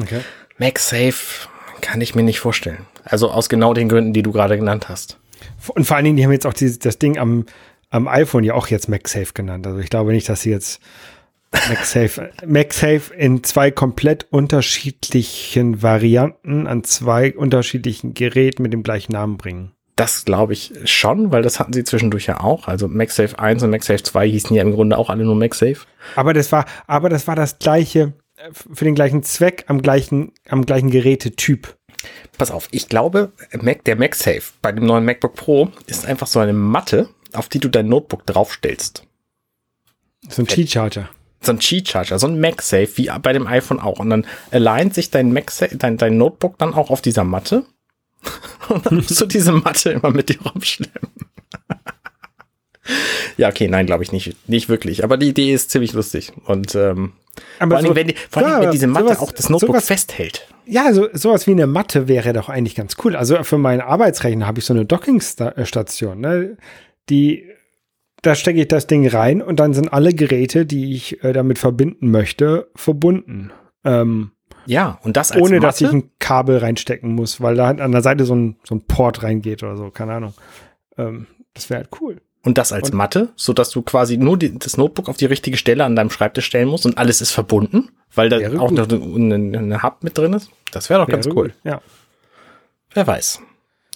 Okay. 0.00 0.20
MagSafe 0.58 1.48
kann 1.80 2.00
ich 2.00 2.14
mir 2.14 2.24
nicht 2.24 2.40
vorstellen. 2.40 2.86
Also 3.08 3.30
aus 3.30 3.48
genau 3.48 3.74
den 3.74 3.88
Gründen, 3.88 4.12
die 4.12 4.22
du 4.22 4.32
gerade 4.32 4.56
genannt 4.56 4.88
hast. 4.88 5.18
Und 5.74 5.86
vor 5.86 5.96
allen 5.96 6.04
Dingen, 6.04 6.16
die 6.16 6.24
haben 6.24 6.32
jetzt 6.32 6.46
auch 6.46 6.52
dieses, 6.52 6.78
das 6.78 6.98
Ding 6.98 7.18
am, 7.18 7.46
am 7.90 8.08
iPhone 8.08 8.44
ja 8.44 8.54
auch 8.54 8.68
jetzt 8.68 8.88
MagSafe 8.88 9.32
genannt. 9.32 9.66
Also 9.66 9.78
ich 9.78 9.90
glaube 9.90 10.12
nicht, 10.12 10.28
dass 10.28 10.42
sie 10.42 10.50
jetzt 10.50 10.80
MagSafe, 11.52 12.30
MagSafe 12.46 13.14
in 13.14 13.42
zwei 13.44 13.70
komplett 13.70 14.26
unterschiedlichen 14.30 15.82
Varianten 15.82 16.66
an 16.66 16.84
zwei 16.84 17.34
unterschiedlichen 17.34 18.14
Geräten 18.14 18.62
mit 18.62 18.72
dem 18.72 18.82
gleichen 18.82 19.12
Namen 19.12 19.38
bringen. 19.38 19.72
Das 19.96 20.24
glaube 20.24 20.52
ich 20.52 20.72
schon, 20.84 21.32
weil 21.32 21.42
das 21.42 21.58
hatten 21.58 21.72
sie 21.72 21.82
zwischendurch 21.82 22.26
ja 22.26 22.40
auch. 22.40 22.68
Also 22.68 22.86
MagSafe 22.86 23.38
1 23.38 23.62
und 23.64 23.70
MagSafe 23.70 24.02
2 24.02 24.28
hießen 24.28 24.54
ja 24.54 24.62
im 24.62 24.72
Grunde 24.72 24.96
auch 24.96 25.10
alle 25.10 25.24
nur 25.24 25.34
MagSafe. 25.34 25.86
Aber 26.14 26.32
das 26.34 26.52
war, 26.52 26.66
aber 26.86 27.08
das 27.08 27.26
war 27.26 27.34
das 27.34 27.58
gleiche, 27.58 28.12
äh, 28.36 28.50
für 28.52 28.84
den 28.84 28.94
gleichen 28.94 29.24
Zweck 29.24 29.64
am 29.66 29.82
gleichen, 29.82 30.32
am 30.48 30.64
gleichen 30.66 30.90
Gerätetyp. 30.90 31.77
Pass 32.36 32.50
auf, 32.50 32.68
ich 32.70 32.88
glaube, 32.88 33.32
Mac, 33.60 33.84
der 33.84 33.96
MagSafe 33.96 34.52
bei 34.62 34.72
dem 34.72 34.86
neuen 34.86 35.04
MacBook 35.04 35.34
Pro 35.34 35.72
ist 35.86 36.06
einfach 36.06 36.26
so 36.26 36.38
eine 36.38 36.52
Matte, 36.52 37.08
auf 37.32 37.48
die 37.48 37.58
du 37.58 37.68
dein 37.68 37.88
Notebook 37.88 38.26
draufstellst. 38.26 39.04
So 40.28 40.42
ein 40.42 40.46
Qi-Charger. 40.46 41.08
So 41.40 41.52
ein 41.52 41.58
Qi-Charger, 41.58 42.18
so 42.18 42.26
ein 42.26 42.40
MagSafe, 42.40 42.96
wie 42.96 43.10
bei 43.22 43.32
dem 43.32 43.46
iPhone 43.46 43.80
auch. 43.80 43.98
Und 43.98 44.10
dann 44.10 44.26
alignt 44.50 44.94
sich 44.94 45.10
dein, 45.10 45.32
MagSafe, 45.32 45.76
dein, 45.76 45.96
dein 45.96 46.16
Notebook 46.16 46.58
dann 46.58 46.74
auch 46.74 46.90
auf 46.90 47.00
dieser 47.00 47.24
Matte. 47.24 47.64
Und 48.68 48.86
dann 48.86 48.96
musst 48.96 49.20
du 49.20 49.26
diese 49.26 49.52
Matte 49.52 49.90
immer 49.90 50.10
mit 50.10 50.28
dir 50.28 50.40
rumschleppen. 50.42 51.08
ja, 53.36 53.48
okay, 53.48 53.68
nein, 53.68 53.86
glaube 53.86 54.02
ich 54.02 54.12
nicht, 54.12 54.48
nicht 54.48 54.68
wirklich. 54.68 55.04
Aber 55.04 55.16
die 55.16 55.28
Idee 55.28 55.52
ist 55.54 55.70
ziemlich 55.70 55.92
lustig. 55.92 56.32
Und 56.44 56.74
ähm, 56.74 57.12
Aber 57.58 57.70
vor 57.72 57.78
allem, 57.78 57.86
so- 57.88 57.94
wenn, 57.96 58.12
vor 58.30 58.42
allem, 58.42 58.52
ja, 58.52 58.60
wenn 58.62 58.70
diese 58.72 58.86
Matte 58.86 59.06
sowas- 59.06 59.18
auch 59.20 59.32
das 59.32 59.48
Notebook 59.48 59.76
sowas- 59.76 59.86
festhält. 59.86 60.46
Ja, 60.66 60.92
so, 60.92 61.08
sowas 61.12 61.46
wie 61.46 61.52
eine 61.52 61.66
Matte 61.66 62.08
wäre 62.08 62.32
doch 62.32 62.48
eigentlich 62.48 62.74
ganz 62.74 62.96
cool. 63.04 63.16
Also 63.16 63.42
für 63.44 63.58
meinen 63.58 63.80
Arbeitsrechner 63.80 64.46
habe 64.46 64.58
ich 64.58 64.64
so 64.66 64.74
eine 64.74 64.84
Dockingstation, 64.84 66.20
ne? 66.20 66.56
Die, 67.08 67.44
da 68.22 68.34
stecke 68.34 68.60
ich 68.60 68.68
das 68.68 68.86
Ding 68.86 69.06
rein 69.08 69.40
und 69.40 69.60
dann 69.60 69.72
sind 69.74 69.92
alle 69.92 70.12
Geräte, 70.12 70.66
die 70.66 70.94
ich 70.94 71.22
äh, 71.24 71.32
damit 71.32 71.58
verbinden 71.58 72.10
möchte, 72.10 72.68
verbunden. 72.74 73.50
Ähm, 73.84 74.32
Ja, 74.66 74.98
und 75.02 75.16
das 75.16 75.32
als 75.32 75.40
ohne 75.40 75.54
Matte, 75.60 75.66
dass 75.66 75.80
ich 75.80 75.90
ein 75.90 76.10
Kabel 76.18 76.58
reinstecken 76.58 77.14
muss, 77.14 77.40
weil 77.40 77.54
da 77.54 77.68
an 77.70 77.92
der 77.92 78.02
Seite 78.02 78.24
so 78.26 78.34
ein, 78.34 78.56
so 78.64 78.74
ein 78.74 78.82
Port 78.86 79.22
reingeht 79.22 79.62
oder 79.62 79.76
so, 79.76 79.90
keine 79.90 80.12
Ahnung. 80.14 80.34
Ähm, 80.98 81.26
das 81.54 81.70
wäre 81.70 81.80
halt 81.80 81.90
cool. 82.00 82.20
Und 82.48 82.56
das 82.56 82.72
als 82.72 82.88
Und- 82.88 82.96
Matte, 82.96 83.28
so 83.36 83.52
dass 83.52 83.68
du 83.68 83.82
quasi 83.82 84.16
nur 84.16 84.38
die, 84.38 84.58
das 84.58 84.78
Notebook 84.78 85.10
auf 85.10 85.18
die 85.18 85.26
richtige 85.26 85.58
Stelle 85.58 85.84
an 85.84 85.94
deinem 85.94 86.08
Schreibtisch 86.08 86.46
stellen 86.46 86.68
musst 86.68 86.86
und 86.86 86.96
alles 86.96 87.20
ist 87.20 87.30
verbunden, 87.30 87.90
weil 88.14 88.30
da 88.30 88.38
Wäre 88.40 88.58
auch 88.58 88.68
gut. 88.70 88.78
noch 88.78 88.88
eine, 88.90 89.34
eine 89.58 89.82
Hub 89.82 90.02
mit 90.02 90.16
drin 90.16 90.32
ist. 90.32 90.48
Das 90.72 90.88
wäre 90.88 91.00
doch 91.00 91.08
ganz 91.08 91.26
Wäre 91.26 91.36
cool. 91.36 91.48
gut, 91.48 91.54
Ja. 91.64 91.82
Wer 92.94 93.06
weiß. 93.06 93.40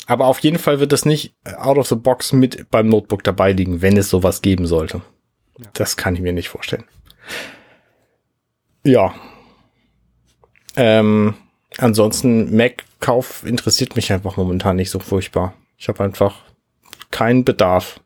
Aber 0.07 0.27
auf 0.27 0.41
jeden 0.41 0.59
Fall 0.59 0.81
wird 0.81 0.93
das 0.93 1.07
nicht 1.07 1.35
out 1.57 1.79
of 1.79 1.87
the 1.87 1.95
box 1.95 2.35
mit 2.35 2.71
beim 2.71 2.91
Notebook 2.91 3.25
dabei 3.25 3.53
liegen, 3.53 3.81
wenn 3.81 3.97
es 3.97 4.11
sowas 4.11 4.43
geben 4.43 4.67
sollte. 4.67 5.01
Das 5.73 5.97
kann 5.97 6.15
ich 6.15 6.21
mir 6.21 6.35
nicht 6.35 6.51
vorstellen. 6.51 6.85
Ja. 8.85 9.15
Ähm, 10.77 11.35
ansonsten 11.79 12.55
Mac-Kauf 12.55 13.45
interessiert 13.47 13.97
mich 13.97 14.13
einfach 14.13 14.37
momentan 14.37 14.77
nicht 14.77 14.91
so 14.91 14.99
furchtbar. 14.99 15.55
Ich 15.79 15.89
habe 15.89 16.05
einfach 16.05 16.43
keinen 17.11 17.45
Bedarf. 17.47 17.99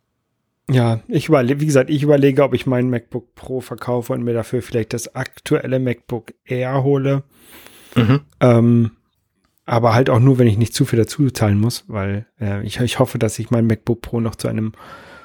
Ja, 0.68 1.00
ich 1.06 1.28
überlege, 1.28 1.60
wie 1.60 1.66
gesagt, 1.66 1.90
ich 1.90 2.02
überlege, 2.02 2.42
ob 2.42 2.52
ich 2.52 2.66
meinen 2.66 2.90
MacBook 2.90 3.34
Pro 3.34 3.60
verkaufe 3.60 4.12
und 4.12 4.24
mir 4.24 4.34
dafür 4.34 4.62
vielleicht 4.62 4.92
das 4.92 5.14
aktuelle 5.14 5.78
MacBook 5.78 6.34
Air 6.44 6.82
hole. 6.82 7.22
Mhm. 7.94 8.20
Ähm, 8.40 8.90
aber 9.64 9.94
halt 9.94 10.10
auch 10.10 10.20
nur, 10.20 10.38
wenn 10.38 10.46
ich 10.46 10.58
nicht 10.58 10.74
zu 10.74 10.84
viel 10.84 10.98
dazu 10.98 11.30
zahlen 11.30 11.60
muss, 11.60 11.84
weil 11.88 12.26
äh, 12.40 12.64
ich, 12.64 12.78
ich 12.80 12.98
hoffe, 12.98 13.18
dass 13.18 13.38
ich 13.38 13.50
mein 13.50 13.66
MacBook 13.66 14.00
Pro 14.00 14.20
noch 14.20 14.34
zu 14.36 14.48
einem 14.48 14.72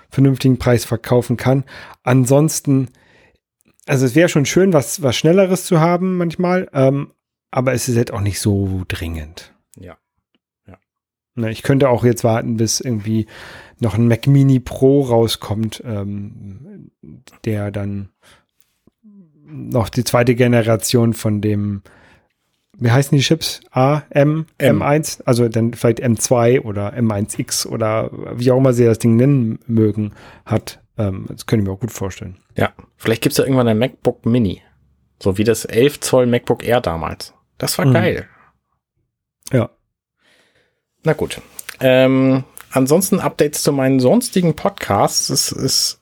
vernünftigen 0.09 0.57
Preis 0.57 0.85
verkaufen 0.85 1.37
kann. 1.37 1.63
Ansonsten, 2.03 2.89
also 3.87 4.05
es 4.05 4.15
wäre 4.15 4.29
schon 4.29 4.45
schön, 4.45 4.73
was, 4.73 5.01
was 5.01 5.15
Schnelleres 5.15 5.65
zu 5.65 5.79
haben 5.79 6.17
manchmal, 6.17 6.69
ähm, 6.73 7.13
aber 7.51 7.73
es 7.73 7.87
ist 7.87 7.97
halt 7.97 8.11
auch 8.11 8.21
nicht 8.21 8.39
so 8.39 8.83
dringend. 8.87 9.53
Ja. 9.77 9.97
Ja. 10.67 10.77
Ne, 11.35 11.51
ich 11.51 11.63
könnte 11.63 11.89
auch 11.89 12.03
jetzt 12.03 12.23
warten, 12.23 12.57
bis 12.57 12.79
irgendwie 12.79 13.27
noch 13.81 13.95
ein 13.95 14.07
Mac 14.07 14.27
Mini 14.27 14.59
Pro 14.59 15.01
rauskommt, 15.01 15.81
ähm, 15.85 16.91
der 17.45 17.71
dann 17.71 18.09
noch 19.43 19.89
die 19.89 20.03
zweite 20.05 20.35
Generation 20.35 21.13
von 21.13 21.41
dem, 21.41 21.81
wie 22.77 22.91
heißen 22.91 23.17
die 23.17 23.23
Chips? 23.23 23.59
A, 23.71 24.03
M, 24.11 24.45
M. 24.59 24.81
M1, 24.81 25.21
also 25.25 25.49
dann 25.49 25.73
vielleicht 25.73 26.01
M2 26.01 26.61
oder 26.61 26.93
M1X 26.93 27.67
oder 27.67 28.09
wie 28.39 28.51
auch 28.51 28.57
immer 28.57 28.71
sie 28.73 28.85
das 28.85 28.99
Ding 28.99 29.17
nennen 29.17 29.59
mögen, 29.67 30.13
hat. 30.45 30.79
Ähm, 30.97 31.25
das 31.27 31.45
könnte 31.45 31.63
ich 31.63 31.67
mir 31.67 31.73
auch 31.73 31.79
gut 31.79 31.91
vorstellen. 31.91 32.37
Ja. 32.55 32.71
Vielleicht 32.97 33.21
gibt's 33.23 33.37
ja 33.39 33.43
irgendwann 33.43 33.67
ein 33.67 33.77
MacBook 33.79 34.25
Mini. 34.25 34.61
So 35.21 35.37
wie 35.37 35.43
das 35.43 35.65
11 35.65 35.99
Zoll 35.99 36.27
MacBook 36.27 36.63
Air 36.63 36.81
damals. 36.81 37.33
Das 37.57 37.77
war 37.77 37.85
Mhm. 37.85 37.93
geil. 37.93 38.27
Ja. 39.51 39.69
Na 41.03 41.13
gut. 41.13 41.41
Ähm, 41.79 42.43
ansonsten 42.71 43.19
Updates 43.19 43.63
zu 43.63 43.71
meinen 43.71 43.99
sonstigen 43.99 44.55
Podcasts. 44.55 45.29
Es 45.29 45.51
ist 45.51 45.99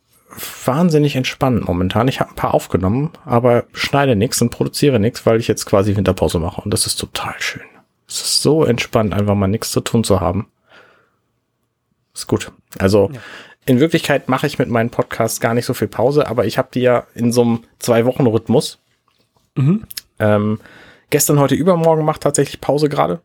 wahnsinnig 0.66 1.16
entspannt 1.16 1.68
momentan. 1.68 2.08
Ich 2.08 2.20
habe 2.20 2.32
ein 2.32 2.36
paar 2.36 2.54
aufgenommen, 2.54 3.12
aber 3.26 3.66
schneide 3.74 4.16
nichts 4.16 4.42
und 4.42 4.52
produziere 4.52 5.00
nichts, 5.00 5.26
weil 5.26 5.40
ich 5.40 5.48
jetzt 5.48 5.66
quasi 5.66 5.96
Winterpause 5.96 6.40
mache. 6.40 6.62
Und 6.62 6.72
das 6.72 6.86
ist 6.86 6.96
total 6.98 7.34
schön. 7.40 7.64
Es 8.08 8.22
ist 8.22 8.42
so 8.42 8.64
entspannt, 8.64 9.14
einfach 9.14 9.36
mal 9.36 9.48
nichts 9.48 9.72
zu 9.72 9.82
tun 9.82 10.04
zu 10.04 10.20
haben. 10.22 10.48
Ist 12.14 12.28
gut. 12.28 12.52
Also 12.78 13.10
Ja. 13.14 13.20
in 13.66 13.80
Wirklichkeit 13.80 14.30
mache 14.30 14.48
ich 14.48 14.60
mit 14.60 14.70
meinen 14.70 14.90
Podcasts 14.90 15.40
gar 15.40 15.54
nicht 15.54 15.66
so 15.66 15.74
viel 15.74 15.88
Pause, 15.88 16.28
aber 16.28 16.46
ich 16.46 16.58
habe 16.58 16.70
die 16.74 16.82
ja 16.82 17.06
in 17.16 17.32
so 17.32 17.42
einem 17.42 17.64
Zwei-Wochen-Rhythmus. 17.80 18.80
Mhm. 19.56 19.84
Ähm, 20.20 20.60
gestern, 21.10 21.40
heute, 21.40 21.56
übermorgen 21.56 22.06
macht 22.06 22.22
tatsächlich 22.22 22.62
Pause 22.62 22.90
gerade 22.90 23.22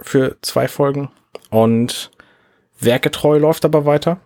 für 0.00 0.36
zwei 0.42 0.68
Folgen. 0.68 1.10
Und 1.50 2.10
Werketreu 2.80 3.38
läuft 3.38 3.64
aber 3.64 3.84
weiter. 3.86 4.20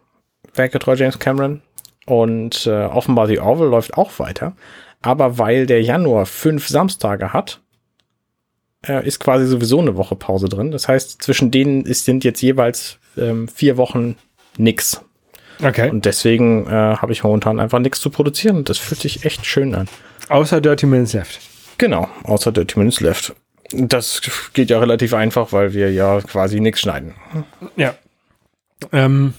Werketreu 0.55 0.95
James 0.95 1.19
Cameron. 1.19 1.63
Und 2.07 2.67
äh, 2.67 2.85
offenbar 2.85 3.27
The 3.27 3.41
Orville 3.41 3.71
läuft 3.71 3.97
auch 3.97 4.19
weiter. 4.19 4.55
Aber 5.03 5.39
weil 5.39 5.67
der 5.67 5.83
Januar 5.83 6.27
fünf 6.27 6.69
Samstage 6.69 7.33
hat, 7.33 7.61
äh, 8.87 9.07
ist 9.07 9.21
quasi 9.21 9.47
sowieso 9.47 9.81
eine 9.81 9.97
Woche 9.97 10.17
Pause 10.17 10.49
drin. 10.49 10.71
Das 10.71 10.89
heißt, 10.89 11.23
zwischen 11.23 11.51
denen 11.51 11.85
ist, 11.85 12.05
sind 12.05 12.25
jetzt 12.25 12.43
jeweils 12.43 12.99
ähm, 13.17 13.49
vier 13.49 13.77
Wochen 13.77 14.17
nix. 14.57 15.01
Okay. 15.63 15.91
Und 15.91 16.05
deswegen 16.05 16.67
äh, 16.67 16.71
habe 16.71 17.13
ich 17.13 17.25
momentan 17.25 17.61
einfach 17.61 17.79
nichts 17.79 18.01
zu 18.01 18.11
produzieren. 18.11 18.57
Und 18.57 18.69
das 18.69 18.79
fühlt 18.79 19.01
sich 19.01 19.25
echt 19.25 19.47
schön 19.47 19.75
an. 19.75 19.89
Außer 20.29 20.61
Dirty 20.61 20.87
Minutes 20.87 21.13
Left. 21.13 21.41
Genau, 21.79 22.09
außer 22.25 22.53
Dirty 22.53 22.79
Minutes 22.79 23.01
Left. 23.01 23.35
Das 23.73 24.21
geht 24.53 24.71
ja 24.71 24.79
relativ 24.79 25.15
einfach, 25.15 25.53
weil 25.53 25.73
wir 25.73 25.91
ja 25.93 26.21
quasi 26.21 26.61
nichts 26.61 26.81
schneiden. 26.81 27.15
Ja. 27.77 27.95
Ähm, 28.93 29.35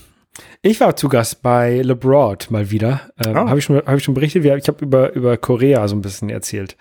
ich 0.62 0.80
war 0.80 0.96
zu 0.96 1.08
Gast 1.10 1.42
bei 1.42 1.82
LeBroad 1.82 2.52
mal 2.52 2.70
wieder. 2.72 3.02
Ähm, 3.20 3.36
Ah. 3.38 3.50
Habe 3.50 3.60
ich, 3.60 3.66
schon- 3.66 3.78
hab 3.78 3.96
ich 3.98 4.04
schon 4.04 4.14
berichtet? 4.14 4.44
Ich 4.46 4.68
habe 4.68 4.84
über, 4.84 5.14
über 5.14 5.38
Korea 5.38 5.88
so 5.88 5.96
ein 5.96 6.02
bisschen 6.02 6.30
erzählt. 6.30 6.76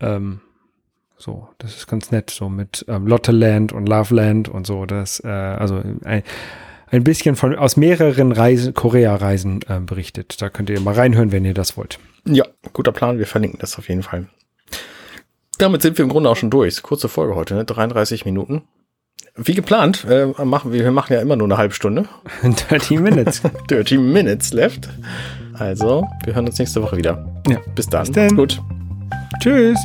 Ähm, 0.00 0.40
so, 1.18 1.48
das 1.58 1.74
ist 1.76 1.86
ganz 1.86 2.10
nett, 2.10 2.30
so 2.30 2.48
mit 2.48 2.84
ähm, 2.88 3.06
Lotteland 3.06 3.72
und 3.72 3.88
Loveland 3.88 4.48
und 4.48 4.66
so. 4.66 4.84
Das, 4.86 5.20
äh, 5.24 5.28
also 5.28 5.82
ein, 6.04 6.22
ein 6.88 7.04
bisschen 7.04 7.34
von 7.36 7.56
aus 7.56 7.76
mehreren 7.76 8.32
Reisen, 8.32 8.74
Korea-Reisen 8.74 9.62
äh, 9.68 9.80
berichtet. 9.80 10.40
Da 10.42 10.50
könnt 10.50 10.68
ihr 10.70 10.78
mal 10.80 10.94
reinhören, 10.94 11.32
wenn 11.32 11.44
ihr 11.44 11.54
das 11.54 11.76
wollt. 11.76 11.98
Ja, 12.26 12.44
guter 12.72 12.92
Plan. 12.92 13.18
Wir 13.18 13.26
verlinken 13.26 13.58
das 13.60 13.78
auf 13.78 13.88
jeden 13.88 14.02
Fall. 14.02 14.28
Damit 15.58 15.80
sind 15.80 15.96
wir 15.96 16.02
im 16.04 16.10
Grunde 16.10 16.28
auch 16.28 16.36
schon 16.36 16.50
durch. 16.50 16.82
Kurze 16.82 17.08
Folge 17.08 17.34
heute, 17.34 17.54
ne? 17.54 17.64
33 17.64 18.26
Minuten. 18.26 18.62
Wie 19.38 19.54
geplant, 19.54 20.06
äh, 20.08 20.26
machen 20.44 20.72
wir, 20.72 20.82
wir 20.82 20.92
machen 20.92 21.12
ja 21.12 21.20
immer 21.20 21.36
nur 21.36 21.46
eine 21.46 21.58
halbe 21.58 21.74
Stunde. 21.74 22.06
Dirty 22.70 22.96
Minutes. 22.96 23.42
30 23.68 23.98
Minutes 23.98 24.52
left. 24.54 24.88
Also, 25.58 26.06
wir 26.24 26.34
hören 26.34 26.46
uns 26.46 26.58
nächste 26.58 26.82
Woche 26.82 26.96
wieder. 26.96 27.26
ja. 27.46 27.58
Bis 27.74 27.86
dann. 27.86 28.06
Bis 28.06 28.12
dann. 28.12 28.36
Gut. 28.36 28.62
Tschüss. 29.40 29.78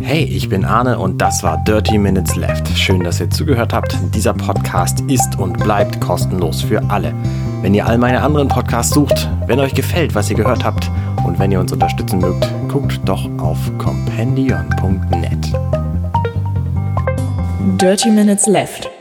Hey, 0.00 0.24
ich 0.24 0.48
bin 0.48 0.64
Arne 0.64 0.98
und 0.98 1.20
das 1.20 1.42
war 1.42 1.62
Dirty 1.64 1.98
Minutes 1.98 2.34
Left. 2.34 2.68
Schön, 2.76 3.04
dass 3.04 3.20
ihr 3.20 3.30
zugehört 3.30 3.72
habt. 3.72 3.96
Dieser 4.14 4.32
Podcast 4.32 5.00
ist 5.08 5.38
und 5.38 5.58
bleibt 5.58 6.00
kostenlos 6.00 6.62
für 6.62 6.82
alle. 6.90 7.12
Wenn 7.62 7.74
ihr 7.74 7.86
all 7.86 7.98
meine 7.98 8.22
anderen 8.22 8.48
Podcasts 8.48 8.94
sucht, 8.94 9.28
wenn 9.46 9.60
euch 9.60 9.74
gefällt, 9.74 10.14
was 10.14 10.30
ihr 10.30 10.36
gehört 10.36 10.64
habt 10.64 10.90
und 11.24 11.38
wenn 11.38 11.52
ihr 11.52 11.60
uns 11.60 11.72
unterstützen 11.72 12.20
mögt, 12.20 12.48
guckt 12.68 13.00
doch 13.04 13.28
auf 13.38 13.58
compendion.net. 13.78 15.77
Dirty 17.76 18.10
Minutes 18.10 18.46
Left. 18.46 18.97